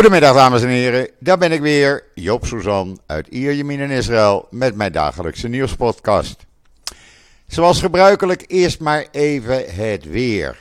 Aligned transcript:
Goedemiddag 0.00 0.34
dames 0.34 0.62
en 0.62 0.68
heren, 0.68 1.08
daar 1.18 1.38
ben 1.38 1.52
ik 1.52 1.60
weer, 1.60 2.04
Joop 2.14 2.46
Suzan 2.46 3.00
uit 3.06 3.26
Ierjemien 3.26 3.80
in 3.80 3.90
Israël 3.90 4.46
met 4.50 4.74
mijn 4.74 4.92
dagelijkse 4.92 5.48
nieuwspodcast. 5.48 6.46
Zoals 7.46 7.80
gebruikelijk 7.80 8.44
eerst 8.46 8.80
maar 8.80 9.06
even 9.10 9.74
het 9.74 10.04
weer. 10.04 10.58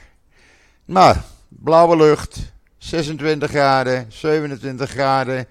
Nou, 0.86 1.15
blauwe 1.47 1.96
lucht, 1.96 2.38
26 2.78 3.49
graden, 3.49 4.05
27 4.09 4.89
graden. 4.89 5.47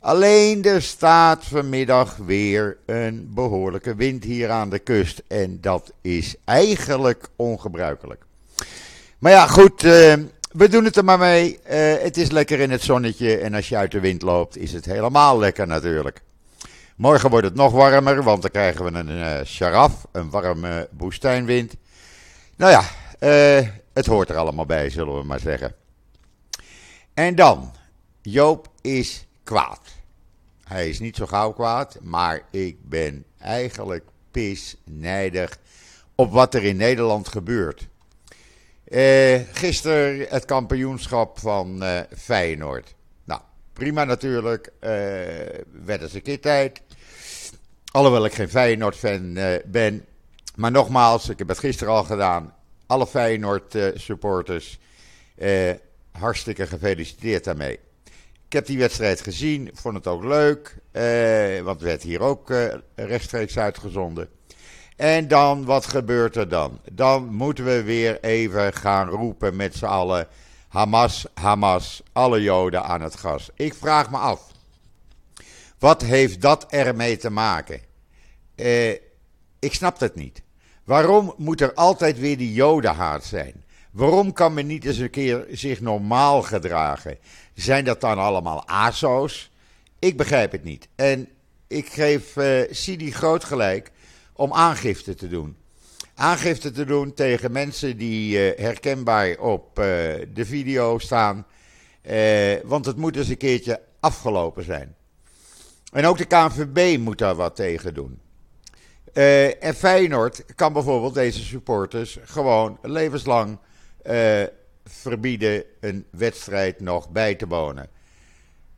Alleen 0.00 0.64
er 0.64 0.82
staat 0.82 1.44
vanmiddag 1.44 2.16
weer 2.16 2.76
een 2.86 3.30
behoorlijke 3.34 3.94
wind 3.94 4.24
hier 4.24 4.50
aan 4.50 4.70
de 4.70 4.78
kust 4.78 5.22
en 5.28 5.58
dat 5.60 5.92
is 6.00 6.34
eigenlijk 6.44 7.28
ongebruikelijk. 7.36 8.24
Maar 9.18 9.32
ja, 9.32 9.46
goed, 9.46 9.84
eh, 9.84 10.14
we 10.54 10.68
doen 10.68 10.84
het 10.84 10.96
er 10.96 11.04
maar 11.04 11.18
mee. 11.18 11.60
Eh, 11.62 12.02
het 12.02 12.16
is 12.16 12.30
lekker 12.30 12.60
in 12.60 12.70
het 12.70 12.82
zonnetje 12.82 13.36
en 13.36 13.54
als 13.54 13.68
je 13.68 13.76
uit 13.76 13.90
de 13.90 14.00
wind 14.00 14.22
loopt 14.22 14.56
is 14.56 14.72
het 14.72 14.84
helemaal 14.84 15.38
lekker 15.38 15.66
natuurlijk. 15.66 16.22
Morgen 16.96 17.30
wordt 17.30 17.46
het 17.46 17.54
nog 17.54 17.72
warmer, 17.72 18.22
want 18.22 18.42
dan 18.42 18.50
krijgen 18.50 18.84
we 18.84 18.98
een 18.98 19.08
uh, 19.08 19.44
sharaf, 19.44 20.06
een 20.12 20.30
warme 20.30 20.88
woestijnwind. 20.96 21.74
Nou 22.56 22.72
ja, 22.72 22.80
uh, 23.60 23.68
het 23.92 24.06
hoort 24.06 24.28
er 24.28 24.36
allemaal 24.36 24.66
bij, 24.66 24.90
zullen 24.90 25.18
we 25.18 25.24
maar 25.24 25.40
zeggen. 25.40 25.74
En 27.14 27.34
dan, 27.34 27.72
Joop 28.22 28.68
is 28.80 29.26
kwaad. 29.42 29.80
Hij 30.64 30.88
is 30.88 30.98
niet 30.98 31.16
zo 31.16 31.26
gauw 31.26 31.52
kwaad, 31.52 31.98
maar 32.02 32.42
ik 32.50 32.76
ben 32.88 33.24
eigenlijk 33.38 34.04
pisnijdig 34.30 35.58
op 36.14 36.32
wat 36.32 36.54
er 36.54 36.64
in 36.64 36.76
Nederland 36.76 37.28
gebeurt. 37.28 37.88
Uh, 38.94 39.40
gisteren 39.52 40.26
het 40.28 40.44
kampioenschap 40.44 41.38
van 41.38 41.82
uh, 41.82 42.00
Feyenoord. 42.16 42.94
Nou, 43.24 43.40
prima 43.72 44.04
natuurlijk. 44.04 44.72
Uh, 44.80 44.90
werd 45.84 46.02
eens 46.02 46.14
een 46.14 46.22
keer 46.22 46.40
tijd. 46.40 46.80
Alhoewel 47.90 48.24
ik 48.24 48.34
geen 48.34 48.48
Feyenoord-fan 48.48 49.38
ben. 49.66 50.04
Maar 50.54 50.70
nogmaals, 50.70 51.28
ik 51.28 51.38
heb 51.38 51.48
het 51.48 51.58
gisteren 51.58 51.92
al 51.92 52.04
gedaan. 52.04 52.54
Alle 52.86 53.06
Feyenoord-supporters, 53.06 54.78
hartstikke 56.12 56.66
gefeliciteerd 56.66 57.44
daarmee. 57.44 57.78
Ik 58.46 58.52
heb 58.52 58.66
die 58.66 58.78
wedstrijd 58.78 59.20
gezien, 59.20 59.70
vond 59.72 59.94
het 59.94 60.06
ook 60.06 60.24
leuk. 60.24 60.76
want 61.64 61.80
het 61.80 61.88
werd 61.88 62.02
hier 62.02 62.20
ook 62.20 62.52
rechtstreeks 62.94 63.58
uitgezonden. 63.58 64.28
En 64.96 65.28
dan, 65.28 65.64
wat 65.64 65.86
gebeurt 65.86 66.36
er 66.36 66.48
dan? 66.48 66.80
Dan 66.92 67.34
moeten 67.34 67.64
we 67.64 67.82
weer 67.82 68.20
even 68.20 68.72
gaan 68.72 69.08
roepen 69.08 69.56
met 69.56 69.74
z'n 69.74 69.84
allen: 69.84 70.26
Hamas, 70.68 71.26
Hamas, 71.34 72.02
alle 72.12 72.42
Joden 72.42 72.84
aan 72.84 73.00
het 73.00 73.14
gas. 73.14 73.50
Ik 73.54 73.74
vraag 73.74 74.10
me 74.10 74.16
af, 74.16 74.40
wat 75.78 76.02
heeft 76.02 76.40
dat 76.40 76.66
ermee 76.68 77.16
te 77.16 77.30
maken? 77.30 77.80
Eh, 78.54 78.90
ik 79.58 79.74
snap 79.74 80.00
het 80.00 80.14
niet. 80.14 80.42
Waarom 80.84 81.34
moet 81.36 81.60
er 81.60 81.74
altijd 81.74 82.18
weer 82.18 82.36
die 82.36 82.52
Jodenhaat 82.52 83.24
zijn? 83.24 83.64
Waarom 83.90 84.32
kan 84.32 84.54
men 84.54 84.66
niet 84.66 84.84
eens 84.84 84.98
een 84.98 85.10
keer 85.10 85.46
zich 85.50 85.80
normaal 85.80 86.42
gedragen? 86.42 87.18
Zijn 87.54 87.84
dat 87.84 88.00
dan 88.00 88.18
allemaal 88.18 88.68
ASO's? 88.68 89.50
Ik 89.98 90.16
begrijp 90.16 90.52
het 90.52 90.64
niet. 90.64 90.88
En 90.94 91.28
ik 91.66 91.88
geef 91.88 92.36
uh, 92.36 92.60
Sidi 92.70 93.12
groot 93.12 93.44
gelijk 93.44 93.90
om 94.36 94.52
aangifte 94.52 95.14
te 95.14 95.28
doen. 95.28 95.56
Aangifte 96.14 96.70
te 96.70 96.84
doen 96.84 97.14
tegen 97.14 97.52
mensen 97.52 97.96
die 97.96 98.54
uh, 98.54 98.58
herkenbaar 98.58 99.38
op 99.38 99.68
uh, 99.68 99.84
de 100.34 100.44
video 100.44 100.98
staan. 100.98 101.46
Uh, 102.02 102.54
want 102.64 102.86
het 102.86 102.96
moet 102.96 103.16
eens 103.16 103.28
een 103.28 103.36
keertje 103.36 103.80
afgelopen 104.00 104.64
zijn. 104.64 104.94
En 105.92 106.06
ook 106.06 106.18
de 106.18 106.24
KNVB 106.24 106.98
moet 106.98 107.18
daar 107.18 107.34
wat 107.34 107.56
tegen 107.56 107.94
doen. 107.94 108.20
en 109.60 109.74
Feyenoord 109.74 110.44
kan 110.54 110.72
bijvoorbeeld 110.72 111.14
deze 111.14 111.44
supporters 111.44 112.18
gewoon 112.24 112.78
levenslang 112.82 113.58
verbieden 114.84 115.64
een 115.80 116.06
wedstrijd 116.10 116.80
nog 116.80 117.10
bij 117.10 117.34
te 117.34 117.46
wonen. 117.46 117.88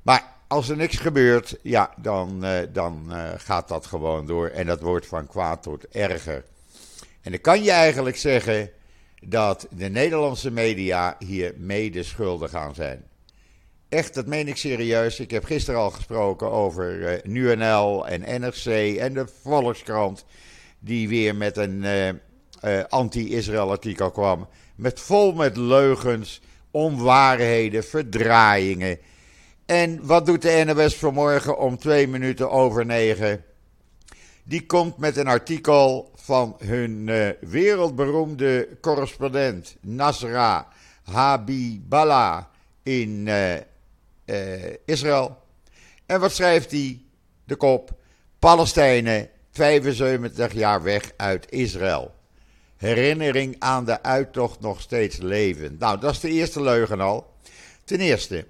Maar 0.03 0.35
als 0.49 0.69
er 0.69 0.77
niks 0.77 0.97
gebeurt, 0.97 1.59
ja, 1.62 1.91
dan, 1.97 2.45
uh, 2.45 2.59
dan 2.73 3.07
uh, 3.09 3.29
gaat 3.37 3.69
dat 3.69 3.87
gewoon 3.87 4.27
door. 4.27 4.49
En 4.49 4.67
dat 4.67 4.81
wordt 4.81 5.07
van 5.07 5.27
kwaad 5.27 5.62
tot 5.62 5.89
erger. 5.89 6.45
En 7.23 7.31
dan 7.31 7.41
kan 7.41 7.62
je 7.62 7.71
eigenlijk 7.71 8.17
zeggen 8.17 8.71
dat 9.21 9.67
de 9.71 9.89
Nederlandse 9.89 10.51
media 10.51 11.17
hier 11.19 11.55
mede 11.57 12.03
schuldig 12.03 12.55
aan 12.55 12.75
zijn. 12.75 13.05
Echt, 13.89 14.15
dat 14.15 14.27
meen 14.27 14.49
ik 14.49 14.57
serieus. 14.57 15.21
Ik 15.21 15.31
heb 15.31 15.45
gisteren 15.45 15.81
al 15.81 15.91
gesproken 15.91 16.51
over 16.51 16.99
uh, 16.99 17.23
NuNL 17.23 18.07
en 18.07 18.41
NRC 18.41 18.97
en 18.97 19.15
de 19.15 19.27
Volkskrant. 19.43 20.25
Die 20.78 21.09
weer 21.09 21.37
met 21.37 21.57
een 21.57 21.84
anti-Israël 22.89 23.71
artikel 23.71 24.11
kwam. 24.11 24.49
Met 24.77 25.01
vol 25.01 25.33
met 25.33 25.57
leugens, 25.57 26.41
onwaarheden, 26.71 27.84
verdraaiingen. 27.84 28.99
En 29.66 30.06
wat 30.06 30.27
doet 30.27 30.43
de 30.43 30.62
NOS 30.66 30.97
vanmorgen 30.97 31.59
om 31.59 31.78
twee 31.78 32.09
minuten 32.09 32.50
over 32.50 32.87
negen? 32.87 33.44
Die 34.44 34.66
komt 34.66 34.97
met 34.97 35.16
een 35.16 35.27
artikel 35.27 36.10
van 36.15 36.56
hun 36.65 37.06
uh, 37.09 37.28
wereldberoemde 37.41 38.69
correspondent 38.81 39.77
Nasra 39.81 40.69
Habiballah 41.03 42.44
in 42.82 43.27
uh, 43.27 43.54
uh, 43.54 43.60
Israël. 44.84 45.37
En 46.06 46.21
wat 46.21 46.33
schrijft 46.33 46.71
hij? 46.71 47.00
De 47.44 47.56
kop: 47.56 47.91
Palestijnen 48.38 49.28
75 49.50 50.53
jaar 50.53 50.83
weg 50.83 51.12
uit 51.16 51.50
Israël. 51.50 52.15
Herinnering 52.77 53.56
aan 53.59 53.84
de 53.84 54.03
uittocht 54.03 54.60
nog 54.60 54.81
steeds 54.81 55.16
levend. 55.16 55.78
Nou, 55.78 56.00
dat 56.00 56.12
is 56.12 56.21
de 56.21 56.31
eerste 56.31 56.62
leugen 56.62 57.00
al. 57.00 57.34
Ten 57.84 58.00
eerste, 58.00 58.47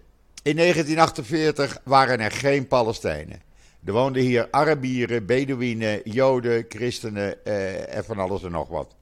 in 0.47 0.57
1948 0.57 1.79
waren 1.84 2.21
er 2.21 2.31
geen 2.31 2.67
Palestijnen. 2.67 3.43
Er 3.84 3.93
woonden 3.93 4.23
hier 4.23 4.49
Arabieren, 4.51 5.27
Bedouinen, 5.27 6.01
Joden, 6.05 6.65
Christenen 6.69 7.45
eh, 7.45 7.97
en 7.97 8.05
van 8.05 8.19
alles 8.19 8.43
en 8.43 8.51
nog 8.51 8.69
wat. 8.69 8.95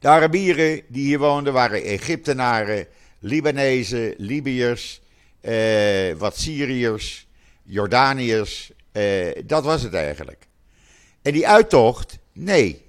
De 0.00 0.08
Arabieren 0.08 0.82
die 0.88 1.04
hier 1.04 1.18
woonden 1.18 1.52
waren 1.52 1.82
Egyptenaren, 1.82 2.86
Libanezen, 3.18 4.14
Libiërs, 4.16 5.00
eh, 5.40 6.12
wat 6.16 6.38
Syriërs, 6.38 7.28
Jordaniërs. 7.62 8.72
Eh, 8.92 9.42
dat 9.44 9.64
was 9.64 9.82
het 9.82 9.94
eigenlijk. 9.94 10.46
En 11.22 11.32
die 11.32 11.48
uittocht, 11.48 12.18
nee. 12.32 12.82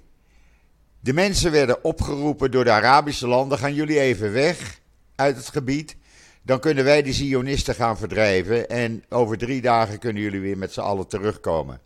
De 1.00 1.12
mensen 1.12 1.50
werden 1.50 1.84
opgeroepen 1.84 2.50
door 2.50 2.64
de 2.64 2.70
Arabische 2.70 3.26
landen: 3.26 3.58
gaan 3.58 3.74
jullie 3.74 4.00
even 4.00 4.32
weg 4.32 4.80
uit 5.14 5.36
het 5.36 5.48
gebied. 5.48 5.96
Dan 6.46 6.60
kunnen 6.60 6.84
wij 6.84 7.02
de 7.02 7.12
Zionisten 7.12 7.74
gaan 7.74 7.96
verdrijven. 7.96 8.68
En 8.68 9.04
over 9.08 9.38
drie 9.38 9.60
dagen 9.60 9.98
kunnen 9.98 10.22
jullie 10.22 10.40
weer 10.40 10.58
met 10.58 10.72
z'n 10.72 10.80
allen 10.80 11.06
terugkomen. 11.06 11.80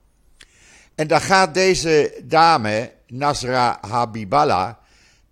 En 0.95 1.07
daar 1.07 1.21
gaat 1.21 1.55
deze 1.55 2.21
dame, 2.25 2.93
Nasra 3.07 3.79
Habiballah, 3.81 4.75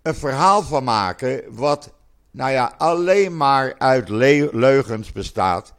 een 0.01 0.15
verhaal 0.15 0.63
van 0.63 0.83
maken. 0.83 1.43
Wat, 1.49 1.93
nou 2.31 2.51
ja, 2.51 2.73
alleen 2.77 3.37
maar 3.37 3.75
uit 3.77 4.09
leugens 4.51 5.11
bestaat. 5.11 5.73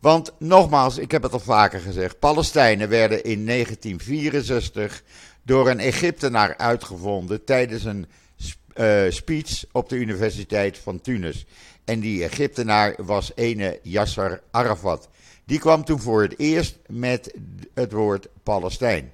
Want 0.00 0.32
nogmaals, 0.38 0.98
ik 0.98 1.10
heb 1.10 1.22
het 1.22 1.32
al 1.32 1.40
vaker 1.40 1.80
gezegd: 1.80 2.18
Palestijnen 2.18 2.88
werden 2.88 3.24
in 3.24 3.46
1964 3.46 5.02
door 5.42 5.68
een 5.68 5.80
Egyptenaar 5.80 6.56
uitgevonden 6.56 7.44
tijdens 7.44 7.84
een 7.84 8.06
uh, 8.76 9.02
speech 9.08 9.64
op 9.72 9.88
de 9.88 9.96
Universiteit 9.96 10.78
van 10.78 11.00
Tunis. 11.00 11.46
En 11.90 12.00
die 12.00 12.24
Egyptenaar 12.24 12.94
was 12.96 13.32
ene 13.34 13.78
Yasser 13.82 14.42
Arafat. 14.50 15.08
Die 15.44 15.58
kwam 15.58 15.84
toen 15.84 16.00
voor 16.00 16.22
het 16.22 16.38
eerst 16.38 16.78
met 16.86 17.34
het 17.74 17.92
woord 17.92 18.28
Palestijn. 18.42 19.12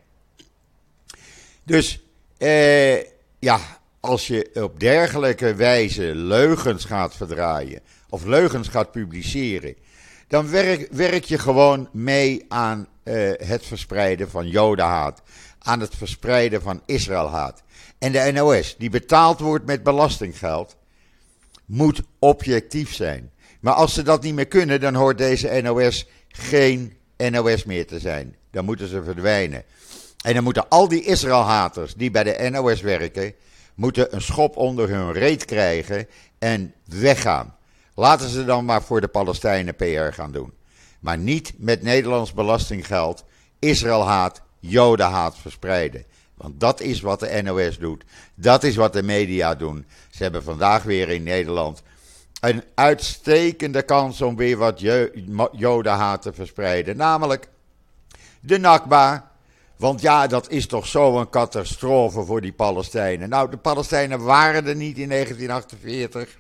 Dus 1.63 2.01
eh, 2.39 2.97
ja, 3.39 3.61
als 4.01 4.27
je 4.27 4.51
op 4.55 4.81
dergelijke 4.81 5.55
wijze 5.55 6.15
leugens 6.15 6.85
gaat 6.85 7.17
verdraaien 7.17 7.81
of 8.09 8.25
leugens 8.25 8.69
gaat 8.69 8.91
publiceren, 8.91 9.75
dan 10.29 10.51
werk, 10.51 10.89
werk 10.93 11.25
je 11.25 11.39
gewoon 11.39 11.89
mee 11.93 12.45
aan 12.49 12.89
eh, 13.03 13.15
het 13.37 13.67
verspreiden 13.67 14.31
van 14.31 14.49
Jodenhaat, 14.49 15.23
aan 15.59 15.81
het 15.81 15.95
verspreiden 15.95 16.63
van 16.63 16.83
Israëlhaat. 16.87 17.63
En 17.99 18.13
de 18.13 18.31
NOS, 18.33 18.77
die 18.79 18.91
betaald 18.91 19.41
wordt 19.41 19.67
met 19.67 19.83
belastinggeld, 19.83 20.77
moet 21.67 22.03
objectief 22.19 22.95
zijn. 22.95 23.31
Maar 23.61 23.75
als 23.75 23.95
ze 23.95 24.03
dat 24.03 24.23
niet 24.23 24.35
meer 24.35 24.47
kunnen, 24.47 24.81
dan 24.81 24.95
hoort 24.95 25.19
deze 25.19 25.61
NOS 25.63 26.07
geen 26.29 26.97
NOS 27.17 27.65
meer 27.65 27.87
te 27.87 27.99
zijn. 27.99 28.37
Dan 28.51 28.65
moeten 28.65 28.89
ze 28.89 29.03
verdwijnen. 29.03 29.65
En 30.25 30.35
dan 30.35 30.45
moeten 30.45 30.69
al 30.69 30.89
die 30.89 31.05
Israëlhaters 31.05 31.95
die 31.95 32.11
bij 32.11 32.25
de 32.25 32.49
NOS 32.51 32.81
werken, 32.81 33.35
moeten 33.75 34.15
een 34.15 34.23
schop 34.23 34.57
onder 34.57 34.89
hun 34.89 35.13
reet 35.13 35.45
krijgen 35.45 36.09
en 36.39 36.75
weggaan. 36.85 37.57
Laten 37.95 38.29
ze 38.29 38.45
dan 38.45 38.65
maar 38.65 38.83
voor 38.83 39.01
de 39.01 39.09
Palestijnen 39.09 39.77
PR 39.77 40.13
gaan 40.13 40.33
doen. 40.33 40.53
Maar 41.01 41.19
niet 41.19 41.53
met 41.57 41.83
Nederlands 41.83 42.33
belastinggeld 42.33 43.25
Israël 43.59 44.07
haat, 44.07 44.43
Joden 44.61 45.07
haat 45.07 45.39
verspreiden. 45.39 46.05
Want 46.37 46.61
dat 46.61 46.81
is 46.81 47.01
wat 47.01 47.21
de 47.21 47.43
NOS 47.43 47.79
doet. 47.79 48.05
Dat 48.35 48.63
is 48.65 48.77
wat 48.77 48.93
de 48.93 49.03
media 49.03 49.55
doen. 49.55 49.87
Ze 50.11 50.23
hebben 50.23 50.43
vandaag 50.43 50.83
weer 50.83 51.09
in 51.09 51.23
Nederland 51.23 51.83
een 52.41 52.63
uitstekende 52.75 53.83
kans 53.83 54.23
om 54.23 54.37
weer 54.37 54.57
wat 54.57 54.81
Jodenhaat 55.53 56.23
te 56.23 56.33
verspreiden. 56.33 56.97
Namelijk 56.97 57.49
de 58.41 58.59
Nakba. 58.59 59.31
Want 59.77 60.01
ja, 60.01 60.27
dat 60.27 60.51
is 60.51 60.67
toch 60.67 60.87
zo'n 60.87 61.31
catastrofe 61.31 62.25
voor 62.25 62.41
die 62.41 62.53
Palestijnen. 62.53 63.29
Nou, 63.29 63.51
de 63.51 63.57
Palestijnen 63.57 64.23
waren 64.23 64.67
er 64.67 64.77
niet 64.77 64.99
in 64.99 65.09
1948. 65.09 66.39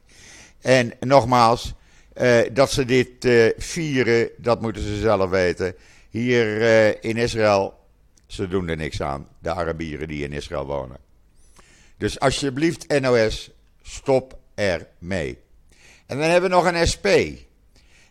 En 0.61 0.93
nogmaals, 1.01 1.75
eh, 2.13 2.39
dat 2.53 2.71
ze 2.71 2.85
dit 2.85 3.25
eh, 3.25 3.47
vieren, 3.57 4.29
dat 4.37 4.61
moeten 4.61 4.83
ze 4.83 4.99
zelf 4.99 5.31
weten. 5.31 5.75
Hier 6.11 6.63
eh, 6.63 6.89
in 7.01 7.17
Israël, 7.17 7.75
ze 8.27 8.49
doen 8.49 8.69
er 8.69 8.77
niks 8.77 9.03
aan, 9.03 9.29
de 9.39 9.53
Arabieren 9.53 10.09
die 10.09 10.25
in 10.25 10.33
Israël 10.33 10.67
wonen. 10.67 10.97
Dus 11.97 12.21
alsjeblieft, 12.21 13.01
NOS, 13.01 13.51
stop 13.83 14.39
er 14.55 14.87
mee. 14.99 15.39
En 16.07 16.19
dan 16.19 16.31
hebben 16.31 16.51
we 16.51 16.57
nog 16.57 16.67
een 16.67 16.89
SP. 16.93 17.09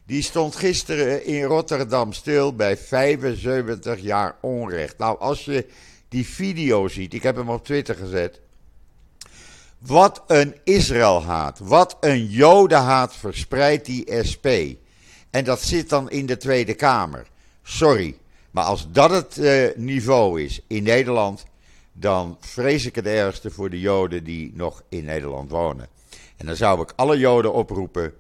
Die 0.06 0.22
stond 0.22 0.56
gisteren 0.56 1.26
in 1.26 1.44
Rotterdam 1.44 2.14
stil 2.14 2.56
bij 2.56 2.78
75 2.78 4.00
jaar 4.00 4.36
onrecht. 4.42 4.98
Nou, 4.98 5.20
als 5.20 5.46
je 5.46 5.66
die 6.10 6.26
video 6.26 6.88
ziet, 6.88 7.14
ik 7.14 7.24
heb 7.24 7.36
hem 7.36 7.50
op 7.50 7.66
Twitter 7.66 7.96
gezet. 7.96 8.40
Wat 9.78 10.24
een 10.28 10.56
Israëlhaat, 10.64 11.60
wat 11.60 11.98
een 12.00 12.26
Jodenhaat 12.26 13.16
verspreidt 13.16 13.86
die 13.86 14.24
SP. 14.30 14.48
En 15.30 15.44
dat 15.44 15.62
zit 15.62 15.90
dan 15.90 16.10
in 16.10 16.26
de 16.26 16.38
Tweede 16.38 16.74
Kamer. 16.74 17.28
Sorry, 17.64 18.18
maar 18.56 18.63
als 18.63 18.88
dat 18.92 19.10
het 19.10 19.38
uh, 19.38 19.68
niveau 19.75 20.42
is 20.42 20.62
in 20.68 20.84
Nederland, 20.84 21.46
dan 21.94 22.38
vrees 22.40 22.86
ik 22.86 22.96
het 22.96 23.06
ergste 23.06 23.52
voor 23.52 23.69
de 23.69 23.80
Joden 23.80 24.24
die 24.24 24.52
nog 24.54 24.84
in 24.90 25.06
Nederland 25.06 25.52
wonen. 25.52 25.88
En 26.38 26.46
dan 26.46 26.56
zou 26.56 26.81
ik 26.81 26.94
alle 26.96 27.18
Joden 27.18 27.54
oproepen: 27.54 28.13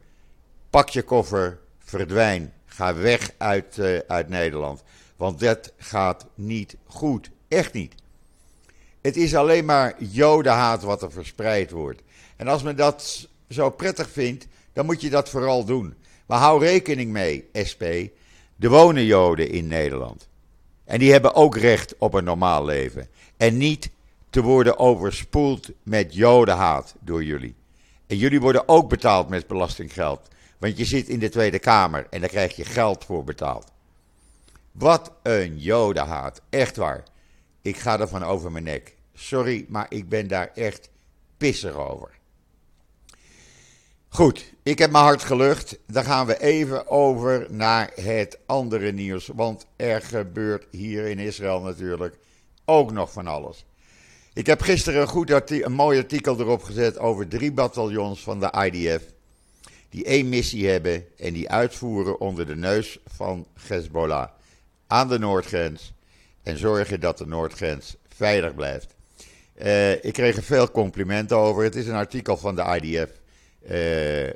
pak 0.69 0.89
je 0.89 1.01
koffer, 1.01 1.59
verdwijn, 1.79 2.53
ga 2.65 2.95
weg 2.95 3.31
uit, 3.37 3.77
uh, 3.77 3.97
uit 4.07 4.29
Nederland. 4.29 4.83
Want 5.15 5.39
dat 5.39 5.73
gaat 5.77 6.25
niet 6.33 6.75
goed. 6.85 7.29
Echt 7.47 7.73
niet. 7.73 7.93
Het 9.01 9.17
is 9.17 9.35
alleen 9.35 9.65
maar 9.65 9.95
Jodenhaat 9.97 10.83
wat 10.83 11.01
er 11.01 11.11
verspreid 11.11 11.71
wordt. 11.71 12.01
En 12.35 12.47
als 12.47 12.63
men 12.63 12.75
dat 12.75 13.27
zo 13.49 13.69
prettig 13.69 14.09
vindt, 14.09 14.47
dan 14.73 14.85
moet 14.85 15.01
je 15.01 15.09
dat 15.09 15.29
vooral 15.29 15.65
doen. 15.65 15.95
Maar 16.25 16.39
hou 16.39 16.65
rekening 16.65 17.11
mee, 17.11 17.49
SP. 17.69 17.83
Er 18.59 18.69
wonen 18.69 19.05
Joden 19.05 19.49
in 19.49 19.67
Nederland. 19.67 20.27
En 20.83 20.99
die 20.99 21.11
hebben 21.11 21.35
ook 21.35 21.57
recht 21.57 21.95
op 21.97 22.13
een 22.13 22.23
normaal 22.23 22.65
leven. 22.65 23.07
En 23.37 23.57
niet 23.57 23.89
te 24.29 24.41
worden 24.41 24.79
overspoeld 24.79 25.69
met 25.83 26.13
Jodenhaat 26.13 26.95
door 26.99 27.23
jullie. 27.23 27.55
En 28.07 28.17
jullie 28.17 28.41
worden 28.41 28.67
ook 28.67 28.89
betaald 28.89 29.29
met 29.29 29.47
belastinggeld. 29.47 30.27
Want 30.57 30.77
je 30.77 30.85
zit 30.85 31.07
in 31.07 31.19
de 31.19 31.29
Tweede 31.29 31.59
Kamer 31.59 32.07
en 32.09 32.19
daar 32.19 32.29
krijg 32.29 32.55
je 32.55 32.65
geld 32.65 33.05
voor 33.05 33.23
betaald. 33.23 33.71
Wat 34.71 35.11
een 35.23 35.57
jodenhaat. 35.57 36.41
Echt 36.49 36.75
waar. 36.75 37.03
Ik 37.61 37.77
ga 37.77 37.99
er 37.99 38.07
van 38.07 38.23
over 38.23 38.51
mijn 38.51 38.63
nek. 38.63 38.95
Sorry, 39.13 39.65
maar 39.67 39.85
ik 39.89 40.09
ben 40.09 40.27
daar 40.27 40.51
echt 40.53 40.89
pissig 41.37 41.75
over. 41.75 42.14
Goed, 44.15 44.53
ik 44.63 44.79
heb 44.79 44.91
mijn 44.91 45.03
hart 45.03 45.23
gelucht. 45.23 45.77
Dan 45.87 46.03
gaan 46.03 46.25
we 46.25 46.41
even 46.41 46.87
over 46.87 47.47
naar 47.49 47.91
het 48.01 48.39
andere 48.45 48.91
nieuws. 48.91 49.29
Want 49.33 49.65
er 49.75 50.01
gebeurt 50.01 50.67
hier 50.71 51.07
in 51.07 51.19
Israël 51.19 51.61
natuurlijk 51.61 52.17
ook 52.65 52.91
nog 52.91 53.11
van 53.11 53.27
alles. 53.27 53.65
Ik 54.33 54.45
heb 54.45 54.61
gisteren 54.61 55.07
een, 55.15 55.65
een 55.65 55.71
mooi 55.71 55.99
artikel 55.99 56.39
erop 56.39 56.63
gezet 56.63 56.97
over 56.97 57.27
drie 57.27 57.51
bataljons 57.51 58.23
van 58.23 58.39
de 58.39 58.69
IDF. 58.71 59.03
Die 59.89 60.05
één 60.05 60.29
missie 60.29 60.69
hebben 60.69 61.05
en 61.17 61.33
die 61.33 61.49
uitvoeren 61.49 62.19
onder 62.19 62.45
de 62.45 62.55
neus 62.55 62.99
van 63.05 63.47
Hezbollah. 63.67 64.27
Aan 64.87 65.07
de 65.07 65.19
noordgrens. 65.19 65.93
En 66.43 66.57
zorgen 66.57 66.99
dat 66.99 67.17
de 67.17 67.27
noordgrens 67.27 67.95
veilig 68.07 68.55
blijft. 68.55 68.95
Uh, 69.63 69.91
ik 69.91 70.13
kreeg 70.13 70.35
er 70.35 70.43
veel 70.43 70.71
complimenten 70.71 71.37
over. 71.37 71.63
Het 71.63 71.75
is 71.75 71.87
een 71.87 71.95
artikel 71.95 72.37
van 72.37 72.55
de 72.55 72.61
IDF-woordvoerder. 72.61 73.23
Eh, 73.67 74.29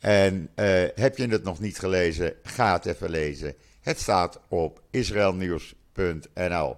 en 0.00 0.48
uh, 0.56 0.84
heb 0.94 1.16
je 1.16 1.26
het 1.28 1.42
nog 1.42 1.60
niet 1.60 1.78
gelezen, 1.78 2.34
ga 2.42 2.72
het 2.72 2.86
even 2.86 3.10
lezen. 3.10 3.54
Het 3.80 3.98
staat 3.98 4.40
op 4.48 4.82
israelnieuws.nl. 4.90 6.76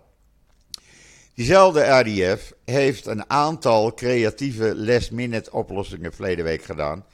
Diezelfde 1.34 1.80
RDF 1.80 2.52
heeft 2.64 3.06
een 3.06 3.30
aantal 3.30 3.94
creatieve 3.94 4.76
last-minute 4.76 5.52
oplossingen 5.52 6.12
verleden 6.12 6.44
week 6.44 6.62
gedaan. 6.62 7.04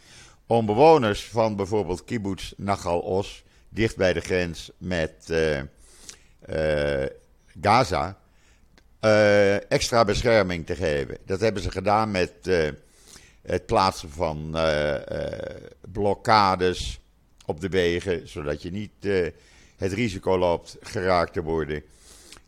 Om 0.46 0.66
bewoners 0.66 1.24
van 1.24 1.56
bijvoorbeeld 1.56 2.04
kibbutz 2.04 2.52
Nachal 2.56 3.00
Os, 3.00 3.44
dicht 3.68 3.96
bij 3.96 4.12
de 4.12 4.20
grens 4.20 4.70
met 4.78 5.28
uh, 5.30 5.60
Gaza, 7.60 8.18
extra 9.68 10.04
bescherming 10.04 10.66
te 10.66 10.74
geven. 10.74 11.18
Dat 11.26 11.40
hebben 11.40 11.62
ze 11.62 11.70
gedaan 11.70 12.10
met 12.10 12.32
het 13.46 13.66
plaatsen 13.66 14.10
van 14.10 14.56
blokkades 15.92 17.00
op 17.46 17.60
de 17.60 17.68
wegen, 17.68 18.28
zodat 18.28 18.62
je 18.62 18.70
niet 18.70 18.90
het 19.76 19.92
risico 19.92 20.38
loopt 20.38 20.76
geraakt 20.80 21.32
te 21.32 21.42
worden. 21.42 21.82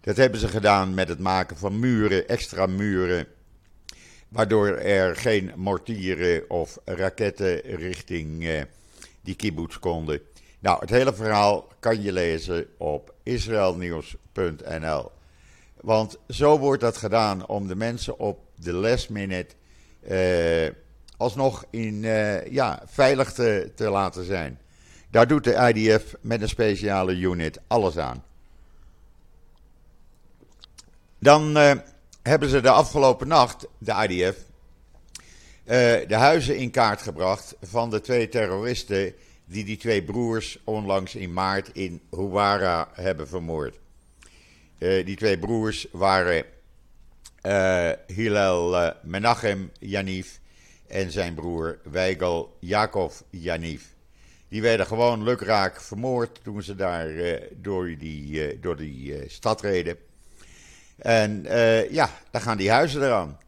Dat 0.01 0.17
hebben 0.17 0.41
ze 0.41 0.49
gedaan 0.49 0.95
met 0.95 1.09
het 1.09 1.19
maken 1.19 1.57
van 1.57 1.79
muren, 1.79 2.29
extra 2.29 2.67
muren, 2.67 3.27
waardoor 4.29 4.69
er 4.69 5.17
geen 5.17 5.53
mortieren 5.57 6.51
of 6.51 6.79
raketten 6.85 7.61
richting 7.61 8.65
die 9.21 9.35
kibbutz 9.35 9.79
konden. 9.79 10.21
Nou, 10.59 10.81
het 10.81 10.91
hele 10.91 11.15
verhaal 11.15 11.69
kan 11.81 12.03
je 12.03 12.13
lezen 12.13 12.67
op 12.79 13.15
israelnieuws.nl. 13.23 15.11
Want 15.81 16.19
zo 16.29 16.59
wordt 16.59 16.81
dat 16.81 16.97
gedaan 16.97 17.47
om 17.47 17.67
de 17.67 17.77
mensen 17.77 18.19
op 18.19 18.41
de 18.55 18.73
last 18.73 19.11
minute 19.11 19.55
alsnog 21.17 21.65
in, 21.71 22.03
uh, 22.03 22.47
ja, 22.47 22.83
veilig 22.87 23.33
te, 23.33 23.73
te 23.75 23.91
laten 23.91 24.25
zijn. 24.25 24.59
Daar 25.11 25.27
doet 25.27 25.45
de 25.45 25.73
IDF 25.75 26.15
met 26.21 26.43
een 26.43 26.49
speciale 26.49 27.15
unit 27.15 27.61
alles 27.67 27.99
aan. 27.99 28.25
Dan 31.19 31.57
uh, 31.57 31.73
hebben 32.23 32.49
ze 32.49 32.61
de 32.61 32.71
afgelopen 32.71 33.29
nacht, 33.29 33.67
de 33.79 34.07
IDF, 34.09 34.37
uh, 34.37 36.09
de 36.09 36.15
huizen 36.15 36.57
in 36.57 36.71
kaart 36.71 37.03
gebracht 37.03 37.55
van 37.63 37.91
de 37.91 38.01
twee 38.01 38.29
terroristen 38.29 39.15
die 39.45 39.65
die 39.65 39.77
twee 39.77 40.03
broers 40.03 40.59
onlangs 40.65 41.15
in 41.15 41.33
maart 41.33 41.71
in 41.73 42.01
Huwara 42.11 42.89
hebben 42.93 43.29
vermoord. 43.29 43.79
Die 44.79 45.17
twee 45.17 45.39
broers 45.39 45.87
waren 45.93 46.45
Hillel 48.07 48.93
Menachem 49.03 49.71
Yaniv 49.79 50.29
en 50.89 51.11
zijn 51.11 51.35
broer 51.35 51.79
Weigel 51.83 52.57
Jacob 52.61 53.13
Yaniv. 53.31 53.83
Die 54.49 54.63
werden 54.63 54.87
gewoon 54.87 55.23
lukraak 55.23 55.81
vermoord 55.81 56.39
toen 56.43 56.63
ze 56.63 56.75
daar 56.75 57.09
door 57.57 57.97
die, 57.99 58.61
door 58.61 58.77
die 58.77 59.25
stad 59.27 59.61
reden. 59.61 59.97
En 60.97 61.43
ja, 61.91 62.11
dan 62.31 62.41
gaan 62.41 62.57
die 62.57 62.71
huizen 62.71 63.03
eraan. 63.03 63.39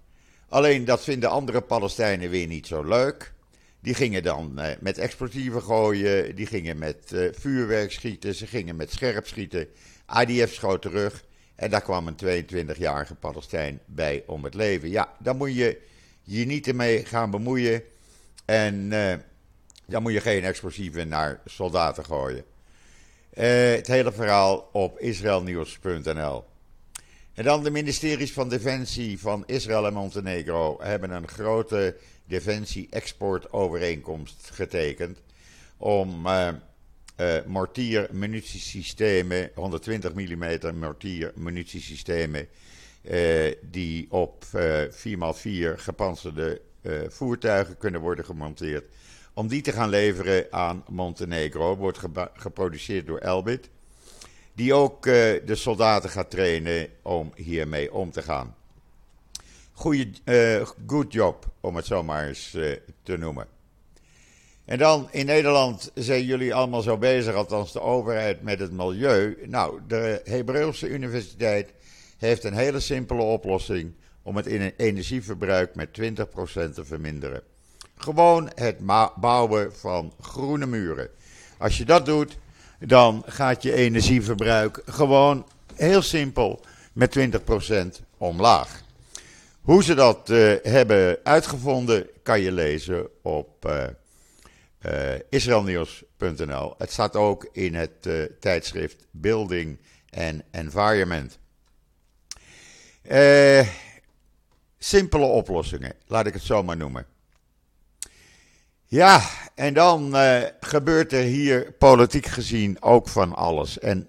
Alleen 0.49 0.85
dat 0.85 1.05
vinden 1.05 1.31
andere 1.31 1.61
Palestijnen 1.61 2.31
weer 2.31 2.47
niet 2.47 2.67
zo 2.67 2.83
leuk. 2.85 3.33
Die 3.81 3.95
gingen 3.95 4.23
dan 4.23 4.61
met 4.81 4.99
explosieven 4.99 5.63
gooien, 5.63 6.37
die 6.37 6.47
gingen 6.47 6.79
met 6.79 7.13
vuurwerk 7.33 7.93
schieten, 7.93 8.35
ze 8.35 8.47
gingen 8.47 8.77
met 8.77 8.93
scherp 8.93 9.27
schieten. 9.27 9.69
IDF 10.27 10.55
schoot 10.55 10.83
terug 10.83 11.25
en 11.59 11.71
daar 11.71 11.83
kwam 11.83 12.07
een 12.07 12.45
22-jarige 12.45 13.15
Palestijn 13.15 13.81
bij 13.87 14.23
om 14.27 14.45
het 14.45 14.55
leven. 14.55 14.89
Ja, 14.91 15.13
dan 15.19 15.37
moet 15.37 15.55
je 15.55 15.81
je 16.37 16.47
niet 16.47 16.67
ermee 16.67 17.05
gaan 17.05 17.31
bemoeien 17.31 17.83
en 18.45 18.89
dan 19.87 20.03
moet 20.03 20.13
je 20.13 20.21
geen 20.21 20.45
explosieven 20.45 21.09
naar 21.09 21.41
soldaten 21.45 22.05
gooien. 22.05 22.45
het 23.31 23.87
hele 23.87 24.13
verhaal 24.13 24.69
op 24.73 24.99
israelnieuws.nl 24.99 26.45
en 27.39 27.45
dan 27.45 27.63
de 27.63 27.71
ministeries 27.71 28.33
van 28.33 28.49
Defensie 28.49 29.19
van 29.19 29.43
Israël 29.47 29.87
en 29.87 29.93
Montenegro 29.93 30.79
hebben 30.83 31.11
een 31.11 31.29
grote 31.29 31.97
defensie-exportovereenkomst 32.25 34.51
getekend. 34.53 35.19
Om 35.77 36.27
uh, 36.27 36.49
mortier-munitiesystemen, 37.47 39.51
120 39.55 40.15
mm 40.15 40.59
mortier-munitiesystemen, 40.79 42.49
die 43.61 44.07
op 44.11 44.45
4x4 44.91 45.75
gepantserde 45.77 46.61
voertuigen 47.09 47.79
kunnen 47.79 48.01
worden 48.01 48.25
gemonteerd, 48.25 48.85
om 49.35 49.49
die 49.49 49.63
te 49.63 49.73
gaan 49.73 49.89
leveren 49.89 50.47
aan 50.51 50.85
Montenegro. 50.89 51.77
Wordt 51.77 51.99
geproduceerd 52.35 53.07
door 53.07 53.19
Elbit. 53.19 53.71
Die 54.55 54.75
ook 54.75 55.03
de 55.03 55.55
soldaten 55.55 56.11
gaat 56.11 56.31
trainen 56.31 56.89
om 57.03 57.33
hiermee 57.35 57.93
om 57.93 58.11
te 58.11 58.23
gaan. 58.23 58.57
Goeie, 59.73 60.13
good 60.87 61.13
job, 61.13 61.47
om 61.61 61.77
het 61.77 61.87
zo 61.87 62.03
maar 62.03 62.27
eens 62.27 62.51
te 63.03 63.17
noemen. 63.17 63.47
En 64.65 64.79
dan 64.79 65.09
in 65.11 65.27
Nederland 65.27 65.91
zijn 65.95 66.25
jullie 66.25 66.55
allemaal 66.55 66.83
zo 66.83 66.97
bezig, 66.97 67.35
althans 67.35 67.73
de 67.73 67.81
overheid, 67.81 68.43
met 68.43 68.59
het 68.59 68.73
milieu. 68.73 69.39
Nou, 69.47 69.81
de 69.87 70.21
Hebreeuwse 70.25 70.89
Universiteit 70.89 71.73
heeft 72.19 72.45
een 72.45 72.55
hele 72.55 72.81
simpele 72.81 73.23
oplossing 73.23 73.93
om 74.23 74.37
het 74.37 74.47
energieverbruik 74.77 75.75
met 75.75 75.89
20% 76.01 76.13
te 76.75 76.85
verminderen. 76.85 77.43
Gewoon 77.97 78.51
het 78.55 78.77
bouwen 79.17 79.77
van 79.77 80.13
groene 80.21 80.67
muren. 80.67 81.09
Als 81.59 81.79
je 81.79 81.85
dat 81.85 82.07
doet, 82.07 82.39
dan 82.79 83.23
gaat 83.27 83.63
je 83.63 83.73
energieverbruik 83.73 84.83
gewoon 84.87 85.47
heel 85.75 86.03
simpel 86.03 86.61
met 86.93 87.19
20% 87.19 88.05
omlaag. 88.17 88.83
Hoe 89.61 89.83
ze 89.85 89.95
dat 89.95 90.31
uh, 90.31 90.55
hebben 90.63 91.19
uitgevonden, 91.23 92.07
kan 92.23 92.41
je 92.41 92.53
lezen 92.53 93.09
op 93.23 93.67
uh, 93.67 93.85
uh, 94.87 95.15
israelnieuws.nl. 95.29 96.75
Het 96.79 96.93
staat 96.93 97.17
ook 97.17 97.49
in 97.53 97.75
het 97.75 98.09
tijdschrift 98.41 99.07
Building 99.11 99.79
and 100.11 100.43
Environment. 100.51 101.39
Uh, 103.13 103.67
simpele 104.79 105.25
oplossingen, 105.25 105.93
laat 106.07 106.27
ik 106.27 106.33
het 106.33 106.43
zo 106.43 106.63
maar 106.63 106.77
noemen. 106.77 107.07
Ja, 108.85 109.23
en 109.55 109.75
dan 109.75 110.17
uh, 110.17 110.43
gebeurt 110.61 111.13
er 111.13 111.23
hier 111.23 111.73
politiek 111.79 112.27
gezien 112.27 112.83
ook 112.83 113.09
van 113.09 113.35
alles. 113.35 113.79
En 113.79 114.09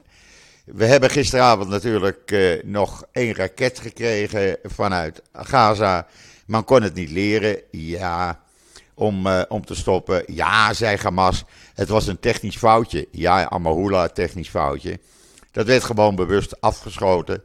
we 0.65 0.85
hebben 0.85 1.09
gisteravond 1.09 1.69
natuurlijk 1.69 2.31
uh, 2.31 2.63
nog 2.63 3.03
één 3.11 3.35
raket 3.35 3.79
gekregen 3.79 4.57
vanuit 4.63 5.21
Gaza. 5.33 6.07
Man 6.45 6.63
kon 6.63 6.81
het 6.81 6.93
niet 6.93 7.09
leren, 7.09 7.61
ja, 7.71 8.43
om, 8.93 9.27
om 9.27 9.65
te 9.65 9.75
stoppen. 9.75 10.23
Ja, 10.25 10.73
zei 10.73 10.97
Hamas, 10.97 11.43
het 11.73 11.89
was 11.89 12.07
een 12.07 12.19
technisch 12.19 12.57
foutje. 12.57 13.07
Ja, 13.11 13.49
Amahula, 13.49 14.07
technisch 14.07 14.49
foutje. 14.49 14.99
Dat 15.51 15.65
werd 15.65 15.83
gewoon 15.83 16.15
bewust 16.15 16.61
afgeschoten. 16.61 17.43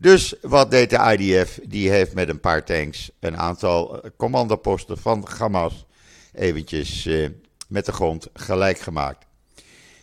Dus 0.00 0.34
wat 0.40 0.70
deed 0.70 0.90
de 0.90 1.16
IDF? 1.18 1.58
Die 1.62 1.90
heeft 1.90 2.14
met 2.14 2.28
een 2.28 2.40
paar 2.40 2.64
tanks 2.64 3.10
een 3.18 3.36
aantal 3.36 4.02
eh, 4.02 4.10
commandoposten 4.16 4.98
van 4.98 5.26
Hamas 5.38 5.86
eventjes 6.32 7.06
uh, 7.06 7.28
met 7.68 7.86
de 7.86 7.92
grond 7.92 8.28
gelijk 8.32 8.78
gemaakt. 8.78 9.26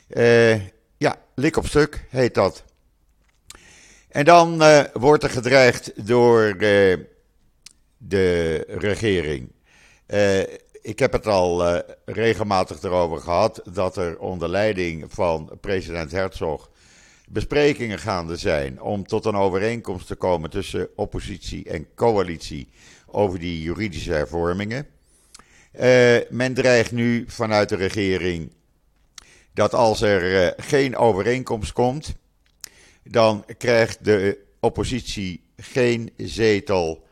Uh, 0.09 0.55
ja, 0.97 1.15
lik 1.35 1.57
op 1.57 1.67
stuk 1.67 2.05
heet 2.09 2.33
dat. 2.33 2.63
En 4.09 4.25
dan 4.25 4.63
wordt 4.93 5.23
er 5.23 5.29
gedreigd 5.29 6.07
door 6.07 6.57
de 7.97 8.65
regering. 8.67 9.51
ik 10.81 10.99
heb 10.99 11.11
het 11.11 11.27
al 11.27 11.81
regelmatig 12.05 12.81
erover 12.81 13.19
gehad 13.19 13.61
dat 13.71 13.97
er 13.97 14.19
onder 14.19 14.49
leiding 14.49 15.05
van 15.07 15.51
president 15.61 16.11
Herzog 16.11 16.69
besprekingen 17.29 17.99
gaande 17.99 18.35
zijn 18.35 18.81
om 18.81 19.07
tot 19.07 19.25
een 19.25 19.35
overeenkomst 19.35 20.07
te 20.07 20.15
komen 20.15 20.49
tussen 20.49 20.89
oppositie 20.95 21.69
en 21.69 21.87
coalitie 21.95 22.69
over 23.05 23.39
die 23.39 23.61
juridische 23.61 24.11
hervormingen. 24.11 24.87
Uh, 25.79 26.17
men 26.29 26.53
dreigt 26.53 26.91
nu 26.91 27.25
vanuit 27.27 27.69
de 27.69 27.75
regering 27.75 28.51
dat 29.53 29.73
als 29.73 30.01
er 30.01 30.45
uh, 30.45 30.65
geen 30.65 30.95
overeenkomst 30.95 31.73
komt, 31.73 32.15
dan 33.03 33.45
krijgt 33.57 34.05
de 34.05 34.45
oppositie 34.59 35.43
geen 35.57 36.11
zetel 36.17 37.05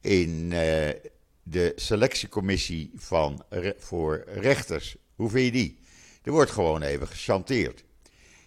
in 0.00 0.50
uh, 0.50 0.88
de 1.42 1.72
selectiecommissie 1.76 2.90
van, 2.96 3.44
voor 3.78 4.24
rechters. 4.26 4.96
Hoe 5.14 5.30
vind 5.30 5.44
je 5.44 5.52
die? 5.52 5.78
Er 6.22 6.32
wordt 6.32 6.50
gewoon 6.50 6.82
even 6.82 7.08
gechanteerd. 7.08 7.84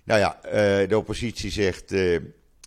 Nou 0.03 0.19
ja, 0.19 0.39
uh, 0.45 0.89
de 0.89 0.97
oppositie 0.97 1.51
zegt, 1.51 1.91
uh, 1.91 2.19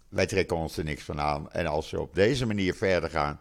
wij 0.09 0.27
trekken 0.27 0.57
ons 0.57 0.77
er 0.77 0.85
niks 0.85 1.03
van 1.03 1.21
aan. 1.21 1.51
En 1.53 1.67
als 1.67 1.91
we 1.91 2.01
op 2.01 2.15
deze 2.15 2.47
manier 2.47 2.75
verder 2.75 3.11
gaan, 3.11 3.41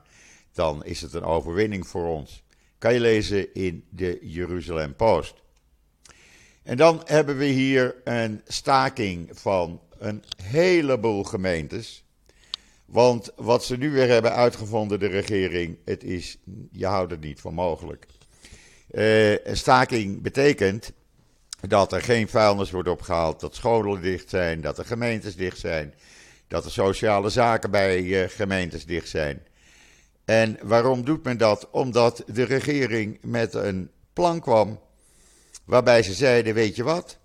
dan 0.54 0.86
is 0.86 1.02
het 1.02 1.14
een 1.14 1.24
overwinning 1.24 1.88
voor 1.88 2.08
ons. 2.08 2.44
Kan 2.78 2.94
je 2.94 3.00
lezen 3.00 3.54
in 3.54 3.86
de 3.90 4.20
Jeruzalem 4.22 4.96
Post. 4.96 5.34
En 6.64 6.78
dan 6.78 7.02
hebben 7.06 7.38
we 7.38 7.46
hier 7.46 7.96
een 8.04 8.42
staking 8.46 9.30
van 9.34 9.82
een 9.98 10.24
heleboel 10.44 11.24
gemeentes. 11.24 12.04
Want 12.86 13.32
wat 13.36 13.66
ze 13.66 13.78
nu 13.78 13.92
weer 13.92 14.08
hebben 14.08 14.34
uitgevonden, 14.34 15.00
de 15.00 15.08
regering, 15.08 15.78
het 15.86 16.04
is, 16.04 16.38
je 16.72 16.86
houdt 16.86 17.12
het 17.12 17.22
niet 17.22 17.40
voor 17.40 17.54
mogelijk. 17.54 18.06
Uh, 18.92 19.32
een 19.32 19.58
staking 19.58 20.22
betekent 20.22 20.92
dat 21.68 21.94
er 21.94 22.02
geen 22.02 22.28
vuilnis 22.28 22.72
wordt 22.72 22.90
opgehaald, 22.90 23.40
dat 23.40 23.56
scholen 23.56 24.02
dicht 24.02 24.30
zijn, 24.30 24.62
dat 24.62 24.76
de 24.76 24.84
gemeentes 24.84 25.36
dicht 25.36 25.60
zijn, 25.60 25.94
dat 26.48 26.64
de 26.64 26.70
sociale 26.70 27.30
zaken 27.30 27.72
bij 27.72 28.02
uh, 28.02 28.30
gemeentes 28.30 28.86
dicht 28.86 29.10
zijn. 29.10 29.44
En 30.26 30.58
waarom 30.62 31.06
doet 31.06 31.24
men 31.24 31.38
dat? 31.38 31.68
Omdat 31.72 32.24
de 32.28 32.44
regering 32.44 33.18
met 33.22 33.54
een 33.54 33.90
plan 34.14 34.40
kwam 34.40 34.80
waarbij 35.66 36.04
ze 36.04 36.14
zeiden: 36.14 36.54
Weet 36.54 36.76
je 36.76 36.84
wat? 36.84 37.18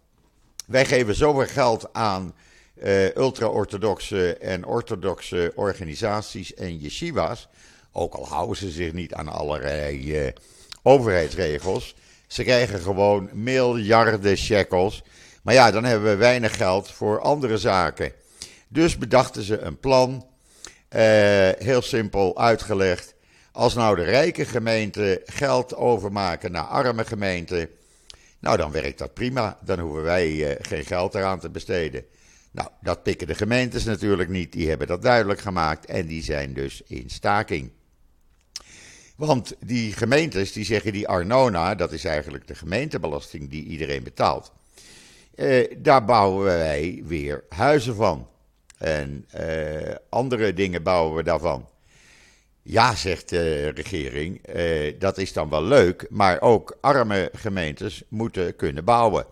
Wij 0.66 0.84
geven 0.84 1.14
zoveel 1.14 1.46
geld 1.46 1.92
aan 1.92 2.34
uh, 2.82 3.14
ultra-orthodoxe 3.14 4.36
en 4.36 4.64
orthodoxe 4.66 5.52
organisaties 5.54 6.54
en 6.54 6.76
yeshivas. 6.76 7.48
Ook 7.92 8.14
al 8.14 8.26
houden 8.26 8.56
ze 8.56 8.70
zich 8.70 8.92
niet 8.92 9.14
aan 9.14 9.28
allerlei 9.28 10.24
uh, 10.24 10.32
overheidsregels. 10.82 11.94
Ze 12.30 12.42
krijgen 12.42 12.80
gewoon 12.80 13.30
miljarden 13.32 14.36
shekels. 14.36 15.02
Maar 15.42 15.54
ja, 15.54 15.70
dan 15.70 15.84
hebben 15.84 16.10
we 16.10 16.16
weinig 16.16 16.56
geld 16.56 16.90
voor 16.90 17.20
andere 17.20 17.58
zaken. 17.58 18.12
Dus 18.68 18.98
bedachten 18.98 19.42
ze 19.42 19.58
een 19.58 19.78
plan, 19.78 20.26
eh, 20.88 21.00
heel 21.58 21.82
simpel 21.82 22.38
uitgelegd. 22.38 23.14
Als 23.52 23.74
nou 23.74 23.96
de 23.96 24.02
rijke 24.02 24.44
gemeenten 24.44 25.20
geld 25.24 25.74
overmaken 25.74 26.52
naar 26.52 26.64
arme 26.64 27.04
gemeenten, 27.04 27.68
nou 28.38 28.56
dan 28.56 28.70
werkt 28.70 28.98
dat 28.98 29.14
prima. 29.14 29.58
Dan 29.64 29.78
hoeven 29.78 30.02
wij 30.02 30.56
eh, 30.56 30.56
geen 30.60 30.84
geld 30.84 31.14
eraan 31.14 31.40
te 31.40 31.50
besteden. 31.50 32.04
Nou, 32.50 32.68
dat 32.80 33.02
pikken 33.02 33.26
de 33.26 33.34
gemeentes 33.34 33.84
natuurlijk 33.84 34.28
niet. 34.28 34.52
Die 34.52 34.68
hebben 34.68 34.86
dat 34.86 35.02
duidelijk 35.02 35.40
gemaakt 35.40 35.86
en 35.86 36.06
die 36.06 36.22
zijn 36.22 36.54
dus 36.54 36.82
in 36.86 37.10
staking. 37.10 37.70
Want 39.20 39.54
die 39.58 39.92
gemeentes 39.92 40.52
die 40.52 40.64
zeggen 40.64 40.92
die 40.92 41.08
Arnona, 41.08 41.74
dat 41.74 41.92
is 41.92 42.04
eigenlijk 42.04 42.46
de 42.46 42.54
gemeentebelasting 42.54 43.50
die 43.50 43.64
iedereen 43.64 44.02
betaalt. 44.02 44.52
Eh, 45.34 45.76
daar 45.78 46.04
bouwen 46.04 46.44
wij 46.44 47.02
weer 47.06 47.44
huizen 47.48 47.94
van. 47.94 48.28
En 48.78 49.26
eh, 49.30 49.94
andere 50.08 50.52
dingen 50.52 50.82
bouwen 50.82 51.16
we 51.16 51.22
daarvan. 51.22 51.68
Ja, 52.62 52.94
zegt 52.94 53.28
de 53.28 53.68
regering, 53.68 54.46
eh, 54.46 54.94
dat 54.98 55.18
is 55.18 55.32
dan 55.32 55.48
wel 55.48 55.62
leuk, 55.62 56.06
maar 56.10 56.40
ook 56.40 56.78
arme 56.80 57.30
gemeentes 57.32 58.02
moeten 58.08 58.56
kunnen 58.56 58.84
bouwen. 58.84 59.24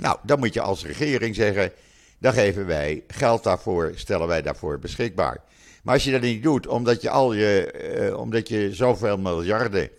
Nou, 0.00 0.18
dan 0.22 0.38
moet 0.38 0.54
je 0.54 0.60
als 0.60 0.84
regering 0.84 1.34
zeggen, 1.34 1.72
dan 2.18 2.32
geven 2.32 2.66
wij 2.66 3.04
geld 3.06 3.42
daarvoor, 3.42 3.92
stellen 3.94 4.28
wij 4.28 4.42
daarvoor 4.42 4.78
beschikbaar. 4.78 5.40
Maar 5.88 5.96
als 5.96 6.06
je 6.06 6.12
dat 6.12 6.20
niet 6.20 6.42
doet, 6.42 6.66
omdat 6.66 7.02
je, 7.02 7.10
al 7.10 7.32
je, 7.32 7.74
uh, 8.10 8.18
omdat 8.18 8.48
je 8.48 8.74
zoveel 8.74 9.18
miljarden 9.18 9.90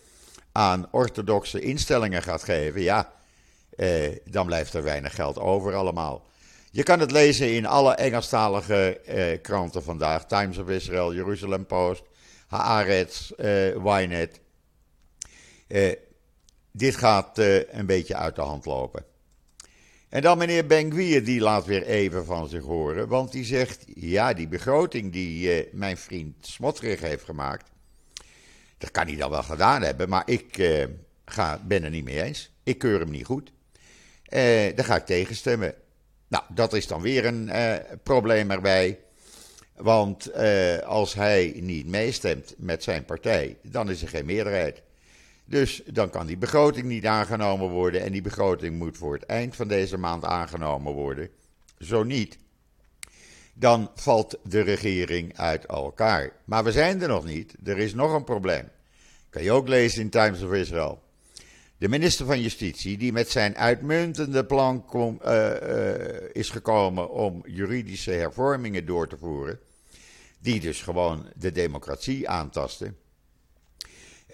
aan 0.51 0.87
orthodoxe 0.91 1.59
instellingen 1.59 2.23
gaat 2.23 2.43
geven, 2.43 2.81
ja, 2.81 3.11
uh, 3.75 4.15
dan 4.25 4.45
blijft 4.45 4.73
er 4.73 4.83
weinig 4.83 5.15
geld 5.15 5.39
over 5.39 5.75
allemaal. 5.75 6.25
Je 6.71 6.83
kan 6.83 6.99
het 6.99 7.11
lezen 7.11 7.53
in 7.53 7.65
alle 7.65 7.93
Engelstalige 7.93 9.01
uh, 9.07 9.41
kranten 9.41 9.83
vandaag: 9.83 10.25
Times 10.25 10.57
of 10.57 10.69
Israel, 10.69 11.13
Jerusalem 11.13 11.65
Post, 11.65 12.03
Haaretz, 12.47 13.31
Ynet. 13.83 14.39
dit 16.71 16.95
gaat 16.95 17.37
een 17.71 17.85
beetje 17.85 18.15
uit 18.15 18.35
de 18.35 18.41
hand 18.41 18.65
lopen. 18.65 19.03
En 20.09 20.21
dan 20.21 20.37
meneer 20.37 20.65
Benguier, 20.65 21.23
die 21.23 21.39
laat 21.39 21.65
weer 21.65 21.83
even 21.83 22.25
van 22.25 22.47
zich 22.47 22.63
horen. 22.63 23.07
Want 23.07 23.31
die 23.31 23.45
zegt, 23.45 23.83
ja, 23.95 24.33
die 24.33 24.47
begroting 24.47 25.11
die 25.11 25.65
uh, 25.65 25.73
mijn 25.73 25.97
vriend 25.97 26.35
Smotrich 26.47 26.99
heeft 26.99 27.23
gemaakt... 27.23 27.69
dat 28.77 28.91
kan 28.91 29.07
hij 29.07 29.15
dan 29.15 29.29
wel 29.29 29.43
gedaan 29.43 29.81
hebben, 29.81 30.09
maar 30.09 30.23
ik 30.25 30.57
uh, 30.57 30.85
ga, 31.25 31.61
ben 31.65 31.83
er 31.83 31.89
niet 31.89 32.03
mee 32.03 32.23
eens. 32.23 32.51
Ik 32.63 32.77
keur 32.77 32.99
hem 32.99 33.09
niet 33.09 33.25
goed. 33.25 33.51
Uh, 34.29 34.75
daar 34.75 34.85
ga 34.85 34.95
ik 34.95 35.05
tegenstemmen. 35.05 35.73
Nou, 36.27 36.43
dat 36.49 36.73
is 36.73 36.87
dan 36.87 37.01
weer 37.01 37.25
een 37.25 37.51
probleem 38.03 38.51
erbij. 38.51 38.99
Want 39.75 40.33
als 40.83 41.13
hij 41.13 41.53
niet 41.61 41.87
meestemt 41.87 42.53
met 42.57 42.83
zijn 42.83 43.05
partij, 43.05 43.57
dan 43.61 43.89
is 43.89 44.01
er 44.01 44.07
geen 44.07 44.25
meerderheid. 44.25 44.81
Dus 45.49 45.81
dan 45.85 46.09
kan 46.09 46.25
die 46.25 46.37
begroting 46.37 46.85
niet 46.85 47.05
aangenomen 47.05 47.69
worden. 47.69 48.01
En 48.01 48.11
die 48.11 48.21
begroting 48.21 48.77
moet 48.77 48.97
voor 48.97 49.13
het 49.13 49.25
eind 49.25 49.55
van 49.55 49.67
deze 49.67 49.97
maand 49.97 50.25
aangenomen 50.25 50.93
worden. 50.93 51.29
Zo 51.79 52.03
niet, 52.03 52.37
dan 53.53 53.91
valt 53.95 54.39
de 54.43 54.61
regering 54.61 55.37
uit 55.37 55.65
elkaar. 55.65 56.31
Maar 56.45 56.63
we 56.63 56.71
zijn 56.71 57.01
er 57.01 57.07
nog 57.07 57.25
niet. 57.25 57.55
Er 57.63 57.77
is 57.77 57.93
nog 57.93 58.13
een 58.13 58.23
probleem. 58.23 58.69
Kan 59.29 59.43
je 59.43 59.51
ook 59.51 59.67
lezen 59.67 60.01
in 60.01 60.09
Times 60.09 60.41
of 60.41 60.53
Israel. 60.53 61.01
De 61.77 61.89
minister 61.89 62.25
van 62.25 62.41
Justitie, 62.41 62.97
die 62.97 63.11
met 63.11 63.29
zijn 63.29 63.57
uitmuntende 63.57 64.45
plan 64.45 64.85
uh, 65.25 65.51
uh, 65.61 65.93
is 66.31 66.49
gekomen 66.49 67.09
om 67.09 67.43
juridische 67.45 68.11
hervormingen 68.11 68.85
door 68.85 69.07
te 69.07 69.17
voeren, 69.17 69.59
die 70.39 70.59
dus 70.59 70.81
gewoon 70.81 71.29
de 71.35 71.51
democratie 71.51 72.29
aantasten, 72.29 72.97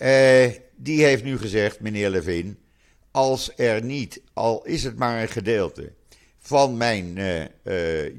uh, 0.01 0.64
die 0.75 1.03
heeft 1.03 1.24
nu 1.24 1.38
gezegd, 1.38 1.79
meneer 1.79 2.10
Levin, 2.10 2.60
als 3.12 3.51
er 3.55 3.84
niet, 3.84 4.22
al 4.34 4.65
is 4.65 4.84
het 4.84 4.98
maar 4.98 5.22
een 5.22 5.27
gedeelte, 5.27 5.94
van 6.39 6.77
mijn 6.77 7.17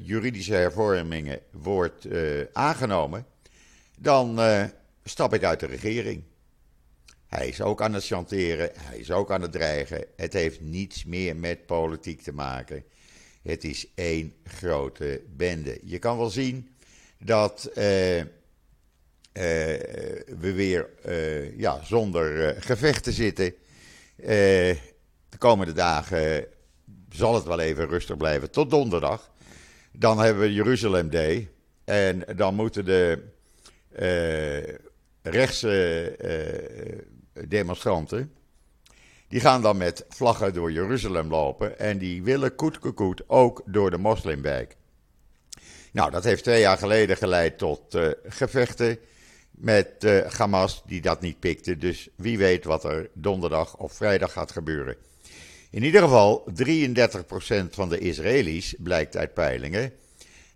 juridische 0.03 0.53
hervormingen 0.53 1.39
wordt 1.51 2.07
aangenomen, 2.53 3.25
dan 3.99 4.39
stap 5.03 5.33
ik 5.33 5.43
uit 5.43 5.59
de 5.59 5.65
regering. 5.65 6.23
Hij 7.27 7.47
is 7.47 7.61
ook 7.61 7.81
aan 7.81 7.93
het 7.93 8.05
chanteren, 8.05 8.71
hij 8.75 8.97
is 8.97 9.11
ook 9.11 9.31
aan 9.31 9.41
het 9.41 9.51
dreigen. 9.51 10.05
Het 10.15 10.33
heeft 10.33 10.61
niets 10.61 11.05
meer 11.05 11.35
met 11.35 11.65
politiek 11.65 12.21
te 12.21 12.33
maken. 12.33 12.83
Het 13.41 13.63
is 13.63 13.87
één 13.95 14.33
grote 14.43 15.21
bende. 15.35 15.79
Je 15.83 15.99
kan 15.99 16.17
wel 16.17 16.29
zien 16.29 16.69
dat 17.19 17.71
we 20.39 20.53
weer 20.55 20.89
uh, 21.05 21.59
ja, 21.59 21.83
zonder 21.83 22.55
gevechten 22.59 23.13
zitten. 23.13 23.53
de 24.15 25.37
komende 25.37 25.73
dagen 25.73 26.45
zal 27.09 27.35
het 27.35 27.43
wel 27.43 27.59
even 27.59 27.87
rustig 27.87 28.17
blijven 28.17 28.51
tot 28.51 28.69
donderdag. 28.69 29.31
Dan 29.91 30.19
hebben 30.19 30.43
we 30.43 30.53
Jeruzalem 30.53 31.09
Day. 31.09 31.49
En 31.85 32.23
dan 32.35 32.55
moeten 32.55 32.85
de 32.85 33.23
rechtse 35.21 36.15
demonstranten. 37.47 38.31
Die 39.27 39.39
gaan 39.39 39.61
dan 39.61 39.77
met 39.77 40.05
vlaggen 40.09 40.53
door 40.53 40.71
Jeruzalem 40.71 41.29
lopen 41.29 41.79
en 41.79 41.97
die 41.97 42.23
willen 42.23 42.55
koet 42.55 43.23
ook 43.27 43.61
door 43.65 43.91
de 43.91 43.97
moslimwijk. 43.97 44.75
Nou, 45.91 46.11
dat 46.11 46.23
heeft 46.23 46.43
twee 46.43 46.59
jaar 46.59 46.77
geleden 46.77 47.17
geleid 47.17 47.57
tot 47.57 47.95
uh, 47.95 48.07
gevechten 48.27 48.99
met 49.57 50.03
uh, 50.03 50.25
Hamas, 50.25 50.83
die 50.85 51.01
dat 51.01 51.21
niet 51.21 51.39
pikte. 51.39 51.77
Dus 51.77 52.09
wie 52.15 52.37
weet 52.37 52.65
wat 52.65 52.83
er 52.83 53.09
donderdag 53.13 53.77
of 53.77 53.93
vrijdag 53.93 54.31
gaat 54.31 54.51
gebeuren. 54.51 54.95
In 55.69 55.83
ieder 55.83 56.01
geval, 56.01 56.47
33% 56.63 56.65
van 57.69 57.89
de 57.89 57.99
Israëli's, 57.99 58.75
blijkt 58.77 59.17
uit 59.17 59.33
peilingen, 59.33 59.93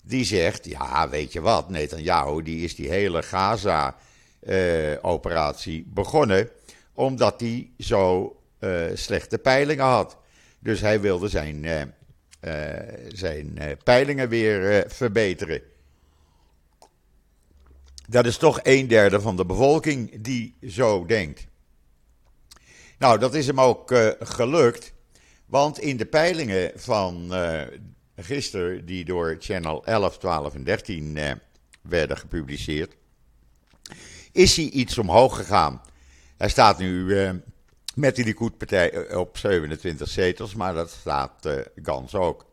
die 0.01 0.25
zegt, 0.25 0.65
ja, 0.65 1.10
weet 1.10 1.34
je 1.34 1.41
wat, 1.41 1.70
Netanyahu, 1.70 2.43
die 2.43 2.63
is 2.63 2.75
die 2.75 2.89
hele 2.89 3.24
Gaza-operatie 3.24 5.86
begonnen 5.88 6.50
omdat 6.93 7.39
hij 7.39 7.70
zo 7.77 8.36
uh, 8.60 8.86
slechte 8.93 9.38
peilingen 9.38 9.86
had. 9.86 10.17
Dus 10.60 10.81
hij 10.81 11.01
wilde 11.01 11.27
zijn, 11.27 11.63
uh, 11.63 11.81
zijn 13.08 13.60
peilingen 13.84 14.29
weer 14.29 14.86
verbeteren. 14.88 15.62
Dat 18.12 18.25
is 18.25 18.38
toch 18.38 18.60
een 18.63 18.88
derde 18.88 19.22
van 19.22 19.36
de 19.36 19.46
bevolking 19.46 20.22
die 20.22 20.56
zo 20.68 21.06
denkt. 21.06 21.48
Nou, 22.98 23.20
dat 23.20 23.34
is 23.34 23.48
hem 23.48 23.62
ook 23.62 23.94
gelukt. 24.20 24.94
Want 25.46 25.80
in 25.80 25.98
de 25.98 26.06
peilingen 26.06 26.72
van 26.75 27.34
gisteren, 28.15 28.86
die 28.86 29.06
door 29.06 29.36
Channel 29.39 29.85
11, 29.85 30.18
12 30.18 30.53
en 30.53 30.64
13 30.64 31.18
werden 31.81 32.18
gepubliceerd, 32.18 32.96
is 34.31 34.55
hij 34.55 34.66
iets 34.66 34.98
omhoog 34.98 35.35
gegaan. 35.35 35.81
Hij 36.38 36.50
staat 36.50 36.77
nu 36.77 37.05
uh, 37.05 37.31
met 37.96 38.16
die 38.16 38.25
Likud-partij 38.25 38.92
eh, 38.92 39.18
op 39.18 39.38
27 39.38 40.09
zetels, 40.09 40.55
maar 40.55 40.74
dat 40.74 40.90
staat 40.90 41.46
uh, 41.46 41.53
Gans 41.83 42.16
ook. 42.16 42.46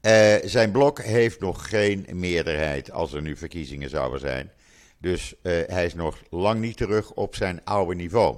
Uh, 0.00 0.34
zijn 0.44 0.70
blok 0.70 1.02
heeft 1.02 1.40
nog 1.40 1.68
geen 1.68 2.06
meerderheid 2.12 2.90
als 2.90 3.12
er 3.12 3.22
nu 3.22 3.36
verkiezingen 3.36 3.90
zouden 3.90 4.20
zijn. 4.20 4.50
Dus 5.02 5.34
hij 5.42 5.84
is 5.84 5.94
nog 5.94 6.22
lang 6.30 6.60
niet 6.60 6.76
terug 6.76 7.10
op 7.12 7.34
zijn 7.34 7.60
oude 7.64 7.94
niveau. 7.94 8.36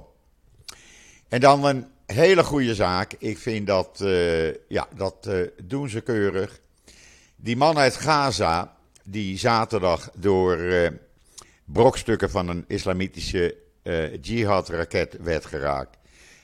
En 1.27 1.39
dan 1.39 1.65
een 1.65 1.87
hele 2.05 2.43
goede 2.43 2.75
zaak. 2.75 3.13
Ik 3.19 3.37
vind 3.37 3.67
dat, 3.67 4.03
ja, 4.67 4.87
dat 4.95 5.29
doen 5.63 5.89
ze 5.89 6.01
keurig. 6.01 6.59
Die 7.35 7.57
man 7.57 7.77
uit 7.77 7.95
Gaza, 7.95 8.77
die 9.03 9.37
zaterdag 9.37 10.09
door 10.15 10.57
brokstukken 11.65 12.29
van 12.29 12.47
een 12.47 12.65
islamitische 12.67 13.55
jihad-raket 14.21 15.17
werd 15.21 15.45
geraakt. 15.45 15.97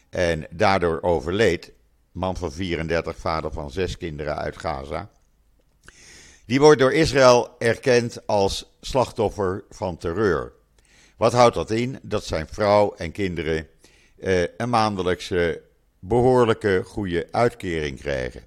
En 0.09 0.47
daardoor 0.49 1.01
overleed. 1.01 1.71
Man 2.11 2.37
van 2.37 2.51
34, 2.51 3.17
vader 3.17 3.51
van 3.51 3.71
zes 3.71 3.97
kinderen 3.97 4.37
uit 4.37 4.57
Gaza. 4.57 5.09
Die 6.51 6.59
wordt 6.59 6.79
door 6.79 6.93
Israël 6.93 7.55
erkend 7.59 8.27
als 8.27 8.71
slachtoffer 8.81 9.63
van 9.69 9.97
terreur. 9.97 10.51
Wat 11.17 11.33
houdt 11.33 11.55
dat 11.55 11.71
in? 11.71 11.99
Dat 12.01 12.25
zijn 12.25 12.47
vrouw 12.47 12.93
en 12.93 13.11
kinderen 13.11 13.67
uh, 14.17 14.43
een 14.57 14.69
maandelijkse 14.69 15.61
behoorlijke 15.99 16.81
goede 16.85 17.27
uitkering 17.31 17.99
krijgen. 17.99 18.43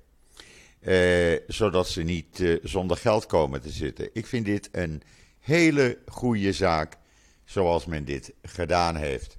Uh, 0.80 1.38
zodat 1.46 1.88
ze 1.88 2.02
niet 2.02 2.40
uh, 2.40 2.58
zonder 2.62 2.96
geld 2.96 3.26
komen 3.26 3.60
te 3.60 3.70
zitten. 3.70 4.10
Ik 4.12 4.26
vind 4.26 4.44
dit 4.46 4.68
een 4.72 5.02
hele 5.40 5.98
goede 6.06 6.52
zaak 6.52 6.96
zoals 7.44 7.86
men 7.86 8.04
dit 8.04 8.32
gedaan 8.42 8.96
heeft. 8.96 9.36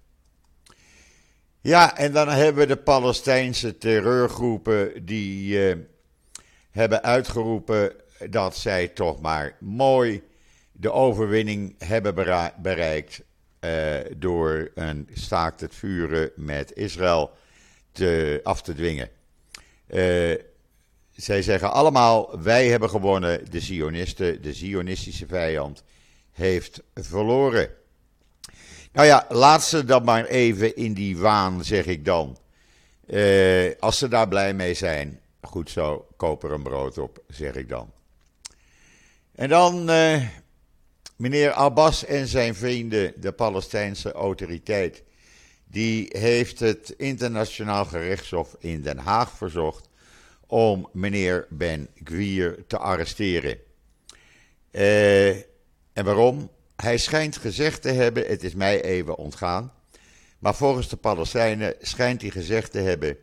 Ja, 1.61 1.97
en 1.97 2.11
dan 2.11 2.29
hebben 2.29 2.67
we 2.67 2.73
de 2.73 2.81
Palestijnse 2.81 3.77
terreurgroepen 3.77 5.05
die 5.05 5.57
hebben 6.71 7.03
uitgeroepen 7.03 8.03
dat 8.29 8.55
zij 8.55 8.87
toch 8.87 9.21
maar 9.21 9.55
mooi 9.59 10.23
de 10.71 10.91
overwinning 10.91 11.75
hebben 11.77 12.15
bereikt 12.61 13.21
uh, 13.59 13.95
door 14.17 14.71
een 14.75 15.09
staakt 15.13 15.61
het 15.61 15.75
vuren 15.75 16.31
met 16.35 16.73
Israël 16.73 17.31
te, 17.91 18.39
af 18.43 18.61
te 18.61 18.73
dwingen. 18.73 19.09
Uh, 19.87 20.35
zij 21.11 21.41
zeggen 21.41 21.71
allemaal: 21.71 22.41
wij 22.41 22.67
hebben 22.67 22.89
gewonnen, 22.89 23.51
de 23.51 23.59
Zionisten, 23.59 24.41
de 24.41 24.53
Zionistische 24.53 25.27
vijand, 25.27 25.83
heeft 26.31 26.81
verloren. 26.93 27.69
Nou 28.91 29.07
ja, 29.07 29.25
laat 29.29 29.63
ze 29.63 29.85
dan 29.85 30.03
maar 30.03 30.25
even 30.25 30.75
in 30.75 30.93
die 30.93 31.17
waan, 31.17 31.63
zeg 31.63 31.85
ik 31.85 32.05
dan. 32.05 32.37
Uh, 33.07 33.71
als 33.79 33.97
ze 33.97 34.07
daar 34.07 34.27
blij 34.27 34.53
mee 34.53 34.73
zijn, 34.73 35.19
goed 35.41 35.69
zo, 35.69 36.07
koop 36.17 36.43
er 36.43 36.51
een 36.51 36.63
brood 36.63 36.97
op, 36.97 37.23
zeg 37.27 37.55
ik 37.55 37.69
dan. 37.69 37.93
En 39.35 39.49
dan 39.49 39.89
uh, 39.89 40.27
meneer 41.15 41.51
Abbas 41.51 42.05
en 42.05 42.27
zijn 42.27 42.55
vrienden, 42.55 43.13
de 43.15 43.31
Palestijnse 43.31 44.11
autoriteit, 44.11 45.03
die 45.65 46.07
heeft 46.09 46.59
het 46.59 46.93
internationaal 46.97 47.85
gerechtshof 47.85 48.55
in 48.59 48.81
Den 48.81 48.97
Haag 48.97 49.31
verzocht 49.31 49.89
om 50.47 50.89
meneer 50.93 51.47
Ben 51.49 51.87
Gwier 52.03 52.63
te 52.67 52.77
arresteren. 52.77 53.57
Uh, 54.71 55.29
en 55.93 56.05
waarom? 56.05 56.49
Hij 56.75 56.97
schijnt 56.97 57.37
gezegd 57.37 57.81
te 57.81 57.91
hebben, 57.91 58.25
het 58.27 58.43
is 58.43 58.53
mij 58.53 58.83
even 58.83 59.17
ontgaan, 59.17 59.73
maar 60.39 60.55
volgens 60.55 60.89
de 60.89 60.95
Palestijnen 60.97 61.75
schijnt 61.81 62.21
hij 62.21 62.29
gezegd 62.29 62.71
te 62.71 62.79
hebben 62.79 63.17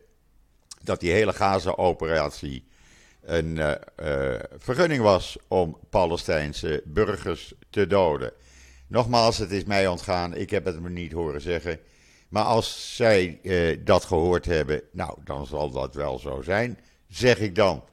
dat 0.83 0.99
die 0.99 1.11
hele 1.11 1.33
Gaza-operatie 1.33 2.67
een 3.25 3.55
uh, 3.55 3.71
uh, 4.03 4.39
vergunning 4.57 5.01
was 5.01 5.37
om 5.47 5.77
Palestijnse 5.89 6.81
burgers 6.85 7.53
te 7.69 7.87
doden. 7.87 8.31
Nogmaals, 8.87 9.37
het 9.37 9.51
is 9.51 9.63
mij 9.63 9.87
ontgaan, 9.87 10.35
ik 10.35 10.49
heb 10.49 10.65
het 10.65 10.81
me 10.81 10.89
niet 10.89 11.11
horen 11.11 11.41
zeggen. 11.41 11.79
Maar 12.29 12.43
als 12.43 12.95
zij 12.95 13.39
uh, 13.41 13.77
dat 13.83 14.05
gehoord 14.05 14.45
hebben, 14.45 14.81
nou, 14.91 15.17
dan 15.23 15.45
zal 15.45 15.71
dat 15.71 15.95
wel 15.95 16.19
zo 16.19 16.41
zijn, 16.41 16.79
zeg 17.07 17.39
ik 17.39 17.55
dan. 17.55 17.83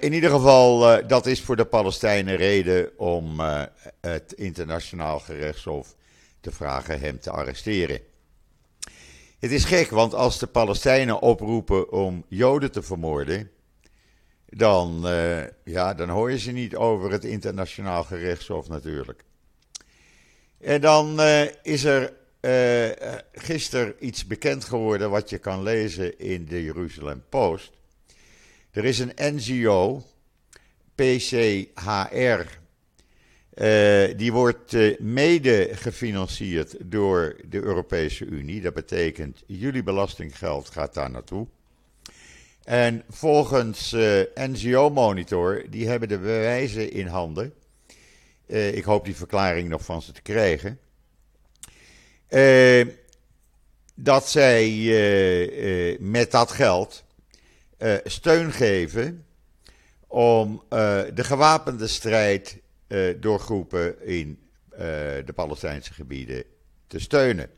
In 0.00 0.12
ieder 0.12 0.30
geval, 0.30 1.06
dat 1.06 1.26
is 1.26 1.40
voor 1.40 1.56
de 1.56 1.64
Palestijnen 1.64 2.36
reden 2.36 2.98
om 2.98 3.40
het 4.00 4.32
internationaal 4.32 5.18
gerechtshof 5.18 5.94
te 6.40 6.50
vragen 6.50 7.00
hem 7.00 7.20
te 7.20 7.30
arresteren. 7.30 8.00
Het 9.38 9.50
is 9.50 9.64
gek, 9.64 9.90
want 9.90 10.14
als 10.14 10.38
de 10.38 10.46
Palestijnen 10.46 11.20
oproepen 11.20 11.92
om 11.92 12.24
Joden 12.28 12.72
te 12.72 12.82
vermoorden, 12.82 13.50
dan, 14.50 15.06
ja, 15.64 15.94
dan 15.94 16.08
hoor 16.08 16.30
je 16.30 16.38
ze 16.38 16.50
niet 16.50 16.76
over 16.76 17.10
het 17.10 17.24
internationaal 17.24 18.04
gerechtshof 18.04 18.68
natuurlijk. 18.68 19.24
En 20.58 20.80
dan 20.80 21.20
is 21.62 21.84
er 21.84 22.12
uh, 22.40 23.16
gisteren 23.32 23.94
iets 23.98 24.26
bekend 24.26 24.64
geworden 24.64 25.10
wat 25.10 25.30
je 25.30 25.38
kan 25.38 25.62
lezen 25.62 26.18
in 26.18 26.44
de 26.44 26.62
Jeruzalem 26.62 27.22
Post. 27.28 27.72
Er 28.70 28.84
is 28.84 28.98
een 28.98 29.12
NGO, 29.16 30.02
PCHR, 30.94 32.58
die 34.16 34.32
wordt 34.32 34.98
mede 34.98 35.68
gefinancierd 35.72 36.76
door 36.84 37.36
de 37.48 37.62
Europese 37.62 38.24
Unie. 38.24 38.60
Dat 38.60 38.74
betekent, 38.74 39.42
jullie 39.46 39.82
belastinggeld 39.82 40.70
gaat 40.70 40.94
daar 40.94 41.10
naartoe. 41.10 41.46
En 42.70 43.02
volgens 43.08 43.92
NGO 44.34 44.90
Monitor, 44.90 45.64
die 45.70 45.88
hebben 45.88 46.08
de 46.08 46.18
bewijzen 46.18 46.92
in 46.92 47.06
handen. 47.06 47.54
ik 48.46 48.84
hoop 48.84 49.04
die 49.04 49.16
verklaring 49.16 49.68
nog 49.68 49.84
van 49.84 50.02
ze 50.02 50.12
te 50.12 50.22
krijgen 50.22 50.78
uh, 52.28 52.86
dat 53.94 54.28
zij 54.28 54.68
uh, 54.70 55.90
uh, 55.90 55.98
met 56.00 56.30
dat 56.30 56.50
geld 56.50 57.04
steun 58.04 58.52
geven 58.52 59.26
om 60.06 60.62
de 61.14 61.24
gewapende 61.24 61.86
strijd 61.86 62.58
door 63.20 63.40
groepen 63.40 64.06
in 64.06 64.38
de 65.24 65.32
Palestijnse 65.34 65.92
gebieden 65.92 66.44
te 66.86 66.98
steunen. 66.98 67.50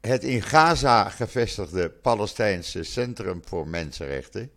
Het 0.00 0.24
in 0.24 0.42
Gaza 0.42 1.08
gevestigde 1.08 1.90
Palestijnse 1.90 2.82
Centrum 2.82 3.42
voor 3.44 3.68
Mensenrechten 3.68 4.50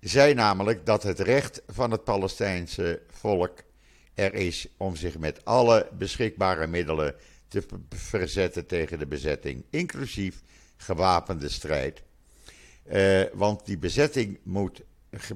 zei 0.00 0.34
namelijk 0.34 0.86
dat 0.86 1.02
het 1.02 1.20
recht 1.20 1.62
van 1.66 1.90
het 1.90 2.04
Palestijnse 2.04 3.02
volk 3.10 3.62
er 4.14 4.34
is 4.34 4.68
om 4.76 4.96
zich 4.96 5.18
met 5.18 5.44
alle 5.44 5.88
beschikbare 5.98 6.66
middelen 6.66 7.14
te 7.48 7.62
verzetten 7.88 8.66
tegen 8.66 8.98
de 8.98 9.06
bezetting, 9.06 9.64
inclusief 9.70 10.42
gewapende 10.76 11.48
strijd. 11.48 12.02
Uh, 12.92 13.22
want 13.32 13.66
die 13.66 13.78
bezetting 13.78 14.38
moet 14.42 14.82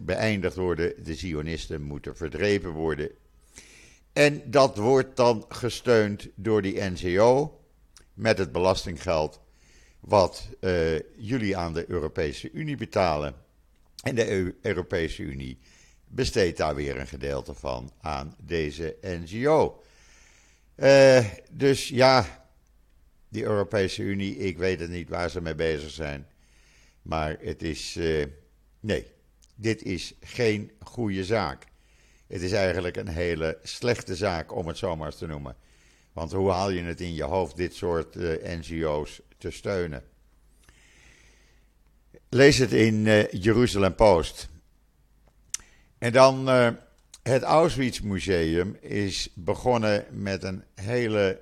beëindigd 0.00 0.56
worden, 0.56 1.04
de 1.04 1.14
Zionisten 1.14 1.82
moeten 1.82 2.16
verdreven 2.16 2.70
worden. 2.70 3.10
En 4.12 4.42
dat 4.50 4.76
wordt 4.76 5.16
dan 5.16 5.44
gesteund 5.48 6.28
door 6.34 6.62
die 6.62 6.80
NGO 6.80 7.57
met 8.18 8.38
het 8.38 8.52
belastinggeld 8.52 9.40
wat 10.00 10.48
uh, 10.60 10.98
jullie 11.16 11.56
aan 11.56 11.72
de 11.72 11.90
Europese 11.90 12.50
Unie 12.50 12.76
betalen. 12.76 13.34
En 14.02 14.14
de 14.14 14.54
Europese 14.62 15.22
Unie 15.22 15.58
besteedt 16.06 16.56
daar 16.56 16.74
weer 16.74 16.96
een 16.96 17.06
gedeelte 17.06 17.54
van 17.54 17.92
aan 18.00 18.34
deze 18.42 18.96
NGO. 19.00 19.82
Uh, 20.76 21.24
dus 21.50 21.88
ja, 21.88 22.46
die 23.28 23.42
Europese 23.42 24.02
Unie, 24.02 24.36
ik 24.36 24.58
weet 24.58 24.80
het 24.80 24.90
niet 24.90 25.08
waar 25.08 25.30
ze 25.30 25.40
mee 25.40 25.54
bezig 25.54 25.90
zijn. 25.90 26.26
Maar 27.02 27.36
het 27.40 27.62
is. 27.62 27.96
Uh, 27.96 28.24
nee, 28.80 29.06
dit 29.54 29.82
is 29.82 30.14
geen 30.20 30.70
goede 30.80 31.24
zaak. 31.24 31.66
Het 32.26 32.42
is 32.42 32.52
eigenlijk 32.52 32.96
een 32.96 33.08
hele 33.08 33.58
slechte 33.62 34.16
zaak, 34.16 34.54
om 34.54 34.66
het 34.66 34.78
zo 34.78 34.96
maar 34.96 35.06
eens 35.06 35.18
te 35.18 35.26
noemen. 35.26 35.56
Want 36.18 36.32
hoe 36.32 36.50
haal 36.50 36.70
je 36.70 36.82
het 36.82 37.00
in 37.00 37.14
je 37.14 37.22
hoofd 37.22 37.56
dit 37.56 37.74
soort 37.74 38.16
uh, 38.16 38.42
NGO's 38.42 39.20
te 39.36 39.50
steunen? 39.50 40.02
Lees 42.28 42.58
het 42.58 42.72
in 42.72 43.02
Jeruzalem 43.30 43.94
Post. 43.94 44.48
En 45.98 46.12
dan 46.12 46.48
uh, 46.48 46.68
het 47.22 47.42
Auschwitz 47.42 48.00
Museum 48.00 48.76
is 48.80 49.28
begonnen 49.34 50.06
met 50.10 50.42
een 50.42 50.64
hele 50.74 51.40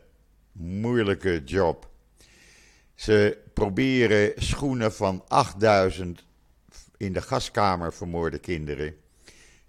moeilijke 0.52 1.42
job. 1.44 1.90
Ze 2.94 3.38
proberen 3.54 4.32
schoenen 4.36 4.92
van 4.92 5.24
8000 5.28 6.24
in 6.96 7.12
de 7.12 7.22
gaskamer 7.22 7.92
vermoorde 7.92 8.38
kinderen 8.38 8.96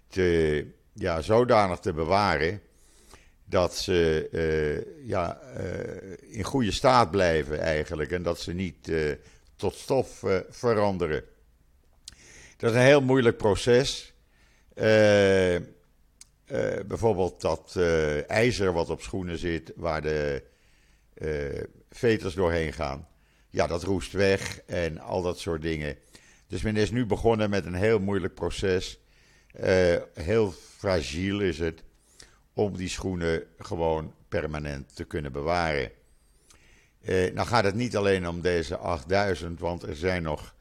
te, 0.08 0.66
ja, 0.92 1.20
zodanig 1.20 1.78
te 1.78 1.92
bewaren 1.92 2.62
dat 3.48 3.76
ze 3.76 4.28
uh, 4.32 5.06
ja, 5.08 5.40
uh, 5.58 6.36
in 6.36 6.44
goede 6.44 6.72
staat 6.72 7.10
blijven 7.10 7.60
eigenlijk 7.60 8.10
en 8.10 8.22
dat 8.22 8.40
ze 8.40 8.52
niet 8.52 8.88
uh, 8.88 9.12
tot 9.56 9.74
stof 9.74 10.24
veranderen. 10.50 11.24
Dat 12.56 12.70
is 12.70 12.76
een 12.76 12.82
heel 12.82 13.02
moeilijk 13.02 13.36
proces. 13.36 14.12
Bijvoorbeeld 16.86 17.40
dat 17.40 17.76
ijzer 18.26 18.72
wat 18.72 18.90
op 18.90 19.02
schoenen 19.02 19.38
zit, 19.38 19.72
waar 19.76 20.02
de 20.02 20.42
veters 21.90 22.34
doorheen 22.34 22.72
gaan. 22.72 23.08
Ja, 23.50 23.66
dat 23.66 23.82
roest 23.82 24.12
weg 24.12 24.60
en 24.66 24.98
al 24.98 25.22
dat 25.22 25.38
soort 25.38 25.62
dingen. 25.62 25.96
Dus 26.46 26.62
men 26.62 26.76
is 26.76 26.90
nu 26.90 27.06
begonnen 27.06 27.50
met 27.50 27.66
een 27.66 27.74
heel 27.74 27.98
moeilijk 27.98 28.34
proces. 28.34 28.98
heel 30.14 30.52
fragiel 30.76 31.40
is 31.40 31.58
het 31.58 31.82
om 32.58 32.76
die 32.76 32.88
schoenen 32.88 33.44
gewoon 33.58 34.14
permanent 34.28 34.96
te 34.96 35.04
kunnen 35.04 35.32
bewaren. 35.32 35.90
nou 37.04 37.46
gaat 37.46 37.64
het 37.64 37.74
niet 37.74 37.96
alleen 37.96 38.28
om 38.28 38.40
deze 38.40 38.76
8000, 38.76 39.60
want 39.60 39.82
er 39.82 39.96
zijn 39.96 40.22
nog 40.22 40.54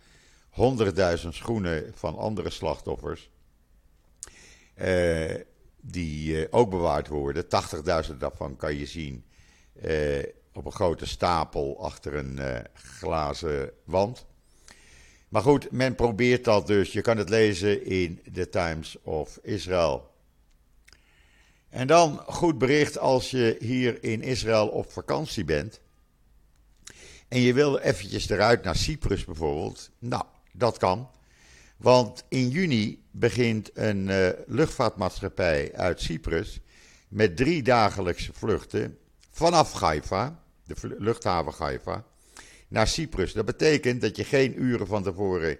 100.000 1.21 1.27
schoenen 1.29 1.91
van 1.95 2.17
andere 2.17 2.49
slachtoffers. 2.49 3.29
Uh, 4.81 5.35
die 5.81 6.31
uh, 6.31 6.47
ook 6.49 6.69
bewaard 6.69 7.07
worden. 7.07 7.43
80.000 8.09 8.17
daarvan 8.17 8.55
kan 8.55 8.75
je 8.75 8.85
zien 8.85 9.25
uh, 9.83 10.23
op 10.53 10.65
een 10.65 10.71
grote 10.71 11.05
stapel 11.05 11.83
achter 11.83 12.15
een 12.15 12.65
glazen 12.73 13.71
wand. 13.83 14.25
Maar 15.29 15.41
goed, 15.41 15.71
men 15.71 15.95
probeert 15.95 16.43
dat 16.43 16.67
dus. 16.67 16.93
Je 16.93 17.01
kan 17.01 17.17
het 17.17 17.29
lezen 17.29 17.85
in 17.85 18.21
The 18.33 18.49
Times 18.49 18.97
of 19.03 19.39
Israel. 19.41 20.15
En 21.69 21.87
dan 21.87 22.23
goed 22.27 22.57
bericht 22.57 22.97
als 22.97 23.31
je 23.31 23.55
hier 23.59 24.03
in 24.03 24.21
Israël 24.21 24.67
op 24.67 24.91
vakantie 24.91 25.45
bent. 25.45 25.79
En 27.27 27.39
je 27.39 27.53
wil 27.53 27.77
eventjes 27.77 28.29
eruit 28.29 28.63
naar 28.63 28.75
Cyprus 28.75 29.25
bijvoorbeeld. 29.25 29.89
Nou, 29.99 30.23
dat 30.51 30.77
kan. 30.77 31.09
Want 31.77 32.23
in 32.29 32.49
juni 32.49 33.03
begint 33.11 33.69
een 33.73 34.07
uh, 34.07 34.29
luchtvaartmaatschappij 34.45 35.71
uit 35.75 36.01
Cyprus 36.01 36.59
met 37.07 37.37
drie 37.37 37.63
dagelijkse 37.63 38.33
vluchten 38.33 38.97
vanaf 39.31 39.73
Haifa, 39.73 40.43
de 40.63 40.95
luchthaven 40.97 41.53
Haifa, 41.57 42.03
naar 42.67 42.87
Cyprus. 42.87 43.33
Dat 43.33 43.45
betekent 43.45 44.01
dat 44.01 44.15
je 44.15 44.23
geen 44.23 44.61
uren 44.61 44.87
van 44.87 45.03
tevoren 45.03 45.57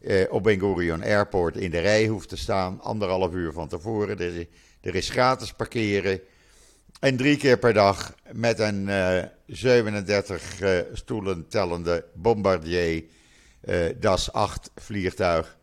uh, 0.00 0.32
op 0.32 0.42
Ben 0.42 0.58
Gurion 0.58 1.02
Airport 1.02 1.56
in 1.56 1.70
de 1.70 1.80
rij 1.80 2.06
hoeft 2.06 2.28
te 2.28 2.36
staan, 2.36 2.80
anderhalf 2.80 3.32
uur 3.32 3.52
van 3.52 3.68
tevoren. 3.68 4.18
Er 4.18 4.36
is, 4.36 4.46
er 4.84 4.94
is 4.94 5.10
gratis 5.10 5.52
parkeren. 5.52 6.20
En 7.00 7.16
drie 7.16 7.36
keer 7.36 7.58
per 7.58 7.72
dag 7.72 8.14
met 8.32 8.58
een 8.58 8.88
uh, 8.88 9.22
37 9.46 10.60
stoelen 10.92 11.48
tellende 11.48 12.04
Bombardier 12.14 13.04
uh, 13.64 13.86
DAS 14.00 14.32
8 14.32 14.70
vliegtuig 14.76 15.56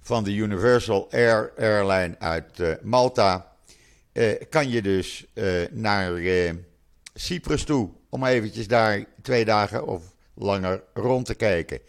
van 0.00 0.24
de 0.24 0.34
Universal 0.34 1.10
Air 1.10 1.52
Airline 1.58 2.18
uit 2.18 2.82
Malta. 2.82 3.52
Kan 4.50 4.70
je 4.70 4.82
dus 4.82 5.26
naar 5.70 6.12
Cyprus 7.14 7.64
toe 7.64 7.90
om 8.08 8.24
eventjes 8.24 8.68
daar 8.68 9.04
twee 9.22 9.44
dagen 9.44 9.86
of 9.86 10.02
langer 10.34 10.82
rond 10.94 11.26
te 11.26 11.34
kijken. 11.34 11.80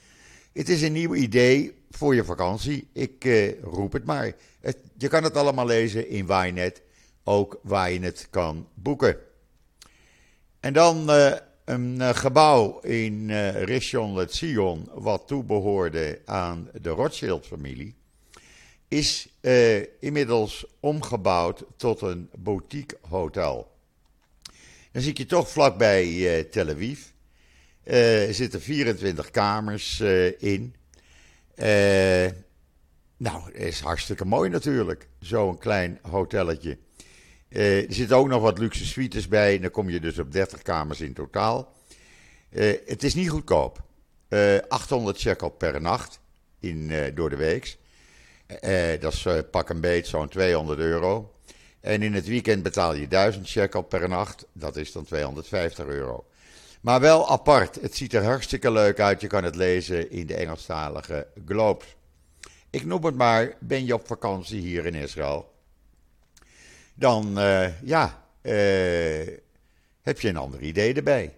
Het 0.53 0.69
is 0.69 0.81
een 0.81 0.91
nieuw 0.91 1.15
idee 1.15 1.78
voor 1.89 2.15
je 2.15 2.23
vakantie. 2.23 2.87
Ik 2.93 3.27
roep 3.61 3.93
het 3.93 4.05
maar. 4.05 4.35
Je 4.97 5.07
kan 5.07 5.23
het 5.23 5.37
allemaal 5.37 5.65
lezen 5.65 6.09
in 6.09 6.27
Wynet, 6.27 6.81
ook 7.23 7.59
waar 7.63 7.91
je 7.91 7.99
het 7.99 8.27
kan 8.29 8.67
boeken. 8.73 9.17
En 10.59 10.73
dan 10.73 11.09
een 11.69 11.95
uh, 11.95 12.09
gebouw 12.09 12.79
in 12.79 13.29
uh, 13.29 13.63
Rishon 13.63 14.13
LeZion, 14.13 14.89
wat 14.93 15.27
toebehoorde 15.27 16.21
aan 16.25 16.69
de 16.81 16.89
Rothschild-familie, 16.89 17.95
is 18.87 19.29
inmiddels 19.99 20.65
omgebouwd 20.79 21.63
tot 21.77 22.01
een 22.01 22.29
boutique 22.37 22.97
hotel. 23.09 23.71
Dan 24.91 25.01
zit 25.01 25.17
je 25.17 25.25
toch 25.25 25.49
vlakbij 25.49 26.43
Tel 26.43 26.69
Aviv. 26.69 26.99
er 27.83 28.33
zitten 28.33 28.61
24 28.61 29.31
kamers 29.31 29.99
in. 30.39 30.75
Nou, 33.17 33.43
het 33.45 33.55
is 33.55 33.79
hartstikke 33.79 34.25
mooi 34.25 34.49
natuurlijk, 34.49 35.07
zo'n 35.19 35.57
klein 35.57 35.99
hotelletje. 36.01 36.77
Uh, 37.49 37.83
er 37.83 37.93
zitten 37.93 38.17
ook 38.17 38.27
nog 38.27 38.41
wat 38.41 38.57
luxe 38.57 38.85
suites 38.85 39.27
bij. 39.27 39.55
En 39.55 39.61
dan 39.61 39.71
kom 39.71 39.89
je 39.89 39.99
dus 39.99 40.19
op 40.19 40.31
30 40.31 40.61
kamers 40.61 41.01
in 41.01 41.13
totaal. 41.13 41.73
Uh, 42.49 42.73
het 42.85 43.03
is 43.03 43.13
niet 43.13 43.29
goedkoop. 43.29 43.83
Uh, 44.29 44.57
eh, 44.57 44.63
800 44.67 45.19
shekel 45.19 45.49
per 45.49 45.81
nacht 45.81 46.19
in, 46.59 46.91
door 47.13 47.29
de 47.29 47.35
week. 47.35 47.77
dat 48.99 49.13
is 49.13 49.27
pak 49.51 49.69
een 49.69 49.81
beet 49.81 50.07
zo'n 50.07 50.29
200 50.29 50.79
euro. 50.79 51.33
En 51.81 52.01
in 52.01 52.13
het 52.13 52.27
weekend 52.27 52.63
betaal 52.63 52.93
je 52.93 53.07
1000 53.07 53.47
shekel 53.47 53.81
per 53.81 54.09
nacht. 54.09 54.45
Dat 54.53 54.75
is 54.75 54.91
dan 54.91 55.03
250 55.03 55.85
euro. 55.85 56.25
Maar 56.79 56.99
wel 56.99 57.29
apart. 57.29 57.81
Het 57.81 57.95
ziet 57.95 58.13
er 58.13 58.23
hartstikke 58.23 58.71
leuk 58.71 58.99
uit. 58.99 59.21
Je 59.21 59.27
kan 59.27 59.43
het 59.43 59.55
lezen 59.55 60.11
in 60.11 60.27
de 60.27 60.35
Engelstalige 60.35 61.27
Globes. 61.45 61.95
Ik 62.69 62.85
noem 62.85 63.05
het 63.05 63.15
maar, 63.15 63.53
ben 63.59 63.85
je 63.85 63.93
op 63.93 64.07
vakantie 64.07 64.61
hier 64.61 64.85
in 64.85 64.95
Israël? 64.95 65.53
Dan, 66.93 67.39
uh, 67.39 67.81
ja, 67.81 68.23
uh, 68.41 69.27
heb 70.01 70.19
je 70.19 70.27
een 70.27 70.37
ander 70.37 70.61
idee 70.61 70.93
erbij. 70.93 71.35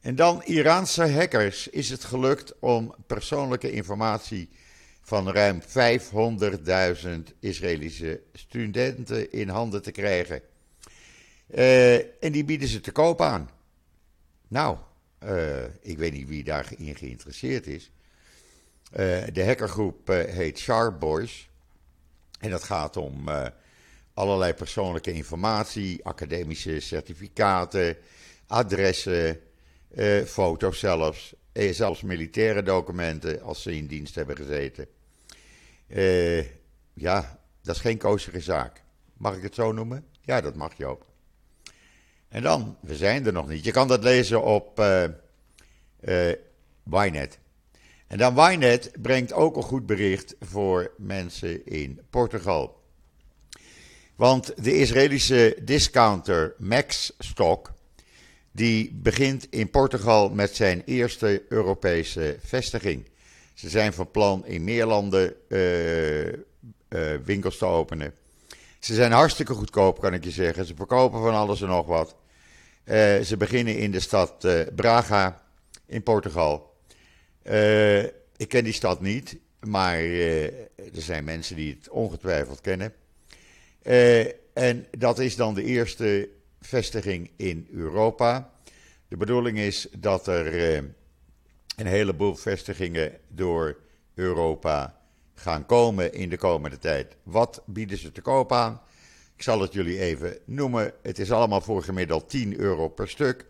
En 0.00 0.14
dan 0.14 0.42
Iraanse 0.44 1.12
hackers 1.12 1.68
is 1.68 1.90
het 1.90 2.04
gelukt 2.04 2.58
om 2.58 2.94
persoonlijke 3.06 3.70
informatie 3.70 4.48
van 5.02 5.30
ruim 5.30 5.60
500.000 5.62 7.08
Israëlische 7.40 8.20
studenten 8.32 9.32
in 9.32 9.48
handen 9.48 9.82
te 9.82 9.90
krijgen. 9.90 10.40
Uh, 11.54 11.94
en 11.94 12.32
die 12.32 12.44
bieden 12.44 12.68
ze 12.68 12.80
te 12.80 12.92
koop 12.92 13.20
aan. 13.20 13.50
Nou, 14.48 14.78
uh, 15.24 15.64
ik 15.80 15.98
weet 15.98 16.12
niet 16.12 16.28
wie 16.28 16.44
daarin 16.44 16.96
geïnteresseerd 16.96 17.66
is. 17.66 17.90
Uh, 18.90 19.24
de 19.32 19.44
hackergroep 19.44 20.06
heet 20.08 20.58
Sharp 20.58 21.00
Boys. 21.00 21.48
En 22.40 22.50
dat 22.50 22.62
gaat 22.62 22.96
om 22.96 23.28
allerlei 24.14 24.54
persoonlijke 24.54 25.12
informatie, 25.12 26.04
academische 26.04 26.80
certificaten, 26.80 27.96
adressen, 28.46 29.40
foto's 30.26 30.78
zelfs. 30.78 31.34
Zelfs 31.52 32.02
militaire 32.02 32.62
documenten 32.62 33.42
als 33.42 33.62
ze 33.62 33.76
in 33.76 33.86
dienst 33.86 34.14
hebben 34.14 34.36
gezeten. 34.36 34.86
Ja, 36.94 37.40
dat 37.62 37.74
is 37.74 37.80
geen 37.80 37.98
koosere 37.98 38.40
zaak. 38.40 38.82
Mag 39.16 39.36
ik 39.36 39.42
het 39.42 39.54
zo 39.54 39.72
noemen? 39.72 40.06
Ja, 40.20 40.40
dat 40.40 40.54
mag 40.54 40.76
je 40.76 40.86
ook. 40.86 41.06
En 42.36 42.42
dan, 42.42 42.76
we 42.80 42.96
zijn 42.96 43.26
er 43.26 43.32
nog 43.32 43.48
niet. 43.48 43.64
Je 43.64 43.70
kan 43.70 43.88
dat 43.88 44.02
lezen 44.02 44.42
op 44.42 44.80
uh. 44.80 45.02
En 48.06 48.18
dan 48.18 48.52
Ynet 48.52 48.90
brengt 49.02 49.32
ook 49.32 49.56
een 49.56 49.62
goed 49.62 49.86
bericht 49.86 50.34
voor 50.40 50.90
mensen 50.96 51.66
in 51.66 52.00
Portugal. 52.10 52.80
Want 54.16 54.64
de 54.64 54.76
Israëlische 54.76 55.56
discounter 55.62 56.54
Max 56.58 57.12
Stock, 57.18 57.72
die 58.52 58.92
begint 58.94 59.46
in 59.50 59.70
Portugal 59.70 60.30
met 60.30 60.56
zijn 60.56 60.82
eerste 60.84 61.42
Europese 61.48 62.36
vestiging. 62.40 63.08
Ze 63.54 63.68
zijn 63.68 63.92
van 63.92 64.10
plan 64.10 64.46
in 64.46 64.64
meer 64.64 64.86
landen 64.86 65.34
uh, 65.48 66.32
winkels 67.24 67.58
te 67.58 67.64
openen. 67.64 68.14
Ze 68.80 68.94
zijn 68.94 69.12
hartstikke 69.12 69.54
goedkoop, 69.54 70.00
kan 70.00 70.14
ik 70.14 70.24
je 70.24 70.30
zeggen. 70.30 70.66
Ze 70.66 70.74
verkopen 70.74 71.20
van 71.20 71.34
alles 71.34 71.60
en 71.60 71.68
nog 71.68 71.86
wat. 71.86 72.16
Uh, 72.86 73.20
ze 73.20 73.36
beginnen 73.38 73.76
in 73.76 73.90
de 73.90 74.00
stad 74.00 74.46
Braga 74.74 75.42
in 75.86 76.02
Portugal. 76.02 76.76
ik 78.36 78.48
ken 78.48 78.64
die 78.64 78.72
stad 78.72 79.00
niet, 79.00 79.36
maar 79.60 79.98
er 79.98 80.70
zijn 80.92 81.24
mensen 81.24 81.56
die 81.56 81.76
het 81.78 81.88
ongetwijfeld 81.88 82.60
kennen. 82.60 82.92
en 84.52 84.86
dat 84.98 85.18
is 85.18 85.36
dan 85.36 85.54
de 85.54 85.64
eerste 85.64 86.28
vestiging 86.60 87.30
in 87.36 87.68
Europa. 87.72 88.50
De 89.08 89.16
bedoeling 89.16 89.58
is 89.58 89.88
dat 89.98 90.26
er 90.26 90.76
een 91.76 91.86
heleboel 91.86 92.34
vestigingen 92.34 93.12
door 93.28 93.76
Europa 94.14 95.00
gaan 95.34 95.66
komen 95.66 96.12
in 96.12 96.28
de 96.28 96.38
komende 96.38 96.78
tijd. 96.78 97.16
Wat 97.22 97.62
bieden 97.66 97.98
ze 97.98 98.12
te 98.12 98.20
koop 98.20 98.52
aan? 98.52 98.80
Ik 99.36 99.42
zal 99.42 99.60
het 99.60 99.72
jullie 99.72 100.00
even 100.00 100.38
noemen. 100.44 100.92
Het 101.02 101.18
is 101.18 101.32
allemaal 101.32 101.60
voor 101.60 101.82
gemiddeld 101.82 102.30
10 102.30 102.60
euro 102.60 102.88
per 102.88 103.08
stuk. 103.08 103.46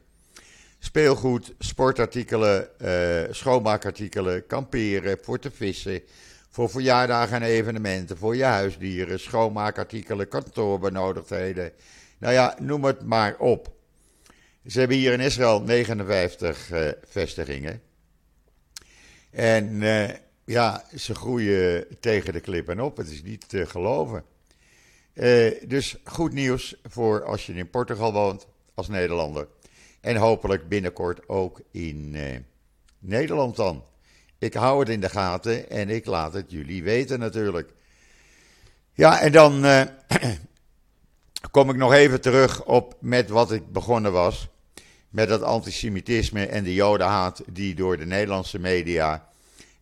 Speelgoed, 0.79 1.55
sportartikelen, 1.59 2.69
uh, 2.83 3.33
schoonmaakartikelen, 3.35 4.47
kamperen, 4.47 5.19
voor 5.23 5.39
te 5.39 5.51
vissen, 5.51 6.03
voor 6.51 6.71
verjaardagen 6.71 7.37
en 7.37 7.49
evenementen, 7.49 8.17
voor 8.17 8.37
je 8.37 8.45
huisdieren, 8.45 9.21
schoonmaakartikelen, 9.21 10.29
kantoorbenodigdheden. 10.29 11.73
Nou 12.19 12.33
ja, 12.33 12.57
noem 12.61 12.85
het 12.85 13.05
maar 13.05 13.37
op. 13.39 13.75
Ze 14.67 14.79
hebben 14.79 14.97
hier 14.97 15.13
in 15.13 15.21
Israël 15.21 15.63
59 15.63 16.73
uh, 16.73 16.89
vestigingen. 17.05 17.83
En 19.31 19.83
uh, 19.83 20.09
ja, 20.45 20.85
ze 20.97 21.15
groeien 21.15 21.87
tegen 22.01 22.33
de 22.33 22.41
klippen 22.41 22.81
op. 22.81 22.97
Het 22.97 23.11
is 23.11 23.23
niet 23.23 23.49
te 23.49 23.67
geloven. 23.67 24.25
Uh, 25.17 25.53
dus 25.69 25.97
goed 26.05 26.33
nieuws 26.33 26.75
voor 26.83 27.25
als 27.25 27.47
je 27.47 27.55
in 27.55 27.71
Portugal 27.71 28.13
woont 28.13 28.47
als 28.75 28.89
Nederlander. 28.89 29.49
En 30.01 30.17
hopelijk 30.17 30.69
binnenkort 30.69 31.29
ook 31.29 31.61
in 31.71 32.13
uh, 32.15 32.23
Nederland 32.99 33.57
dan. 33.57 33.85
Ik 34.39 34.55
hou 34.55 34.81
het 34.81 34.89
in 34.89 35.01
de 35.01 35.09
gaten 35.09 35.71
en 35.71 35.89
ik 35.89 36.07
laat 36.07 36.33
het 36.33 36.51
jullie 36.51 36.83
weten 36.83 37.19
natuurlijk. 37.19 37.73
Ja, 38.93 39.21
en 39.21 39.33
dan 39.33 39.65
kom 41.51 41.71
ik 41.71 41.77
nog 41.77 41.93
even 41.93 42.21
terug 42.21 42.65
op 42.65 42.97
met 43.01 43.29
wat 43.29 43.53
ik 43.53 43.73
begonnen 43.73 44.13
was 44.13 44.49
met 45.09 45.29
dat 45.29 45.43
antisemitisme 45.43 46.47
en 46.47 46.65
de 46.65 46.75
jodenhaat 46.75 47.43
die 47.51 47.75
door 47.75 47.97
de 47.97 48.07
Nederlandse 48.07 48.59
media 48.59 49.29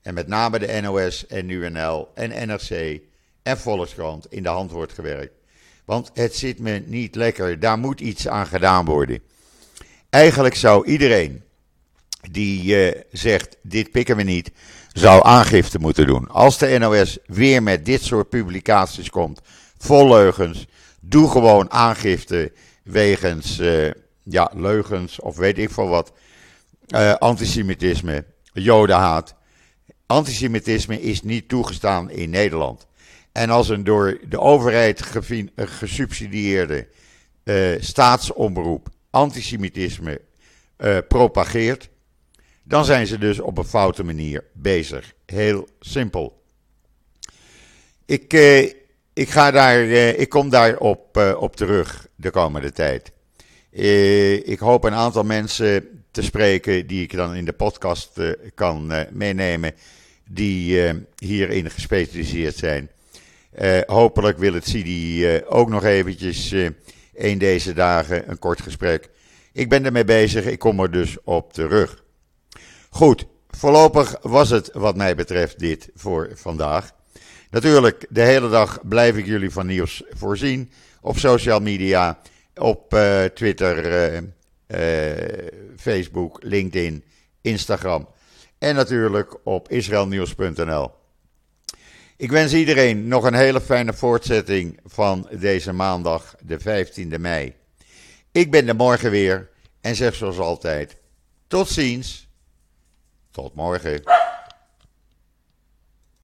en 0.02 0.14
met 0.14 0.26
name 0.26 0.58
de 0.58 0.80
NOS 0.80 1.26
en 1.26 1.48
UNL 1.48 2.08
en 2.14 2.48
NRC 2.48 3.00
en 3.44 3.58
Volkskrant 3.58 4.26
in 4.30 4.42
de 4.42 4.48
hand 4.48 4.70
wordt 4.70 4.92
gewerkt. 4.92 5.34
Want 5.84 6.10
het 6.14 6.36
zit 6.36 6.58
me 6.58 6.82
niet 6.86 7.14
lekker, 7.14 7.60
daar 7.60 7.78
moet 7.78 8.00
iets 8.00 8.28
aan 8.28 8.46
gedaan 8.46 8.84
worden. 8.84 9.20
Eigenlijk 10.10 10.54
zou 10.54 10.86
iedereen 10.86 11.42
die 12.30 12.86
uh, 12.94 13.00
zegt 13.12 13.56
dit 13.62 13.90
pikken 13.90 14.16
we 14.16 14.22
niet, 14.22 14.50
zou 14.92 15.24
aangifte 15.24 15.78
moeten 15.78 16.06
doen. 16.06 16.28
Als 16.28 16.58
de 16.58 16.78
NOS 16.78 17.18
weer 17.26 17.62
met 17.62 17.84
dit 17.84 18.02
soort 18.02 18.28
publicaties 18.28 19.10
komt, 19.10 19.40
vol 19.78 20.08
leugens, 20.08 20.66
doe 21.00 21.30
gewoon 21.30 21.70
aangifte 21.70 22.52
wegens 22.82 23.58
uh, 23.58 23.90
ja, 24.22 24.50
leugens 24.54 25.20
of 25.20 25.36
weet 25.36 25.58
ik 25.58 25.70
veel 25.70 25.88
wat. 25.88 26.12
Uh, 26.88 27.14
antisemitisme, 27.14 28.24
jodenhaat. 28.52 29.34
Antisemitisme 30.06 31.02
is 31.02 31.22
niet 31.22 31.48
toegestaan 31.48 32.10
in 32.10 32.30
Nederland. 32.30 32.86
En 33.34 33.50
als 33.50 33.68
een 33.68 33.84
door 33.84 34.18
de 34.28 34.40
overheid 34.40 35.02
gesubsidieerde 35.56 36.88
uh, 37.44 37.80
staatsomroep 37.80 38.88
antisemitisme 39.10 40.20
uh, 40.78 40.98
propageert, 41.08 41.88
dan 42.62 42.84
zijn 42.84 43.06
ze 43.06 43.18
dus 43.18 43.40
op 43.40 43.58
een 43.58 43.64
foute 43.64 44.04
manier 44.04 44.44
bezig. 44.52 45.12
Heel 45.26 45.68
simpel. 45.80 46.42
Ik, 48.06 48.32
ik, 49.12 49.28
ga 49.28 49.50
daar, 49.50 49.82
ik 49.88 50.28
kom 50.28 50.48
daar 50.48 50.78
op, 50.78 51.34
op 51.38 51.56
terug 51.56 52.06
de 52.14 52.30
komende 52.30 52.72
tijd. 52.72 53.12
Ik 54.46 54.58
hoop 54.58 54.84
een 54.84 54.94
aantal 54.94 55.24
mensen 55.24 56.04
te 56.10 56.22
spreken 56.22 56.86
die 56.86 57.02
ik 57.02 57.12
dan 57.12 57.34
in 57.34 57.44
de 57.44 57.52
podcast 57.52 58.20
kan 58.54 58.92
meenemen, 59.10 59.74
die 60.28 60.92
hierin 61.16 61.70
gespecialiseerd 61.70 62.56
zijn. 62.56 62.88
Hopelijk 63.86 64.38
wil 64.38 64.54
het 64.54 64.68
Sidi 64.68 65.40
ook 65.46 65.68
nog 65.68 65.84
eventjes 65.84 66.54
een 67.14 67.38
deze 67.38 67.72
dagen 67.72 68.30
een 68.30 68.38
kort 68.38 68.60
gesprek. 68.62 69.10
Ik 69.52 69.68
ben 69.68 69.84
ermee 69.84 70.04
bezig, 70.04 70.44
ik 70.44 70.58
kom 70.58 70.80
er 70.80 70.90
dus 70.90 71.16
op 71.24 71.52
terug. 71.52 72.04
Goed, 72.90 73.26
voorlopig 73.50 74.16
was 74.22 74.50
het 74.50 74.70
wat 74.72 74.96
mij 74.96 75.14
betreft 75.14 75.58
dit 75.58 75.90
voor 75.94 76.30
vandaag. 76.34 76.92
Natuurlijk, 77.50 78.06
de 78.08 78.22
hele 78.22 78.48
dag 78.48 78.88
blijf 78.88 79.16
ik 79.16 79.26
jullie 79.26 79.50
van 79.50 79.66
nieuws 79.66 80.02
voorzien 80.10 80.72
op 81.00 81.18
social 81.18 81.60
media 81.60 82.18
op 82.54 82.94
uh, 82.94 83.24
Twitter, 83.24 84.14
uh, 84.14 84.78
Facebook, 85.76 86.42
LinkedIn, 86.42 87.04
Instagram 87.40 88.08
en 88.58 88.74
natuurlijk 88.74 89.36
op 89.44 89.68
israelnieuws.nl. 89.70 90.90
Ik 92.24 92.30
wens 92.30 92.54
iedereen 92.54 93.08
nog 93.08 93.24
een 93.24 93.34
hele 93.34 93.60
fijne 93.60 93.92
voortzetting 93.92 94.80
van 94.84 95.28
deze 95.30 95.72
maandag, 95.72 96.34
de 96.40 96.60
15e 96.60 97.20
mei. 97.20 97.54
Ik 98.32 98.50
ben 98.50 98.68
er 98.68 98.76
morgen 98.76 99.10
weer 99.10 99.50
en 99.80 99.96
zeg 99.96 100.14
zoals 100.14 100.38
altijd: 100.38 100.96
tot 101.46 101.68
ziens, 101.68 102.28
tot 103.30 103.54
morgen. 103.54 104.02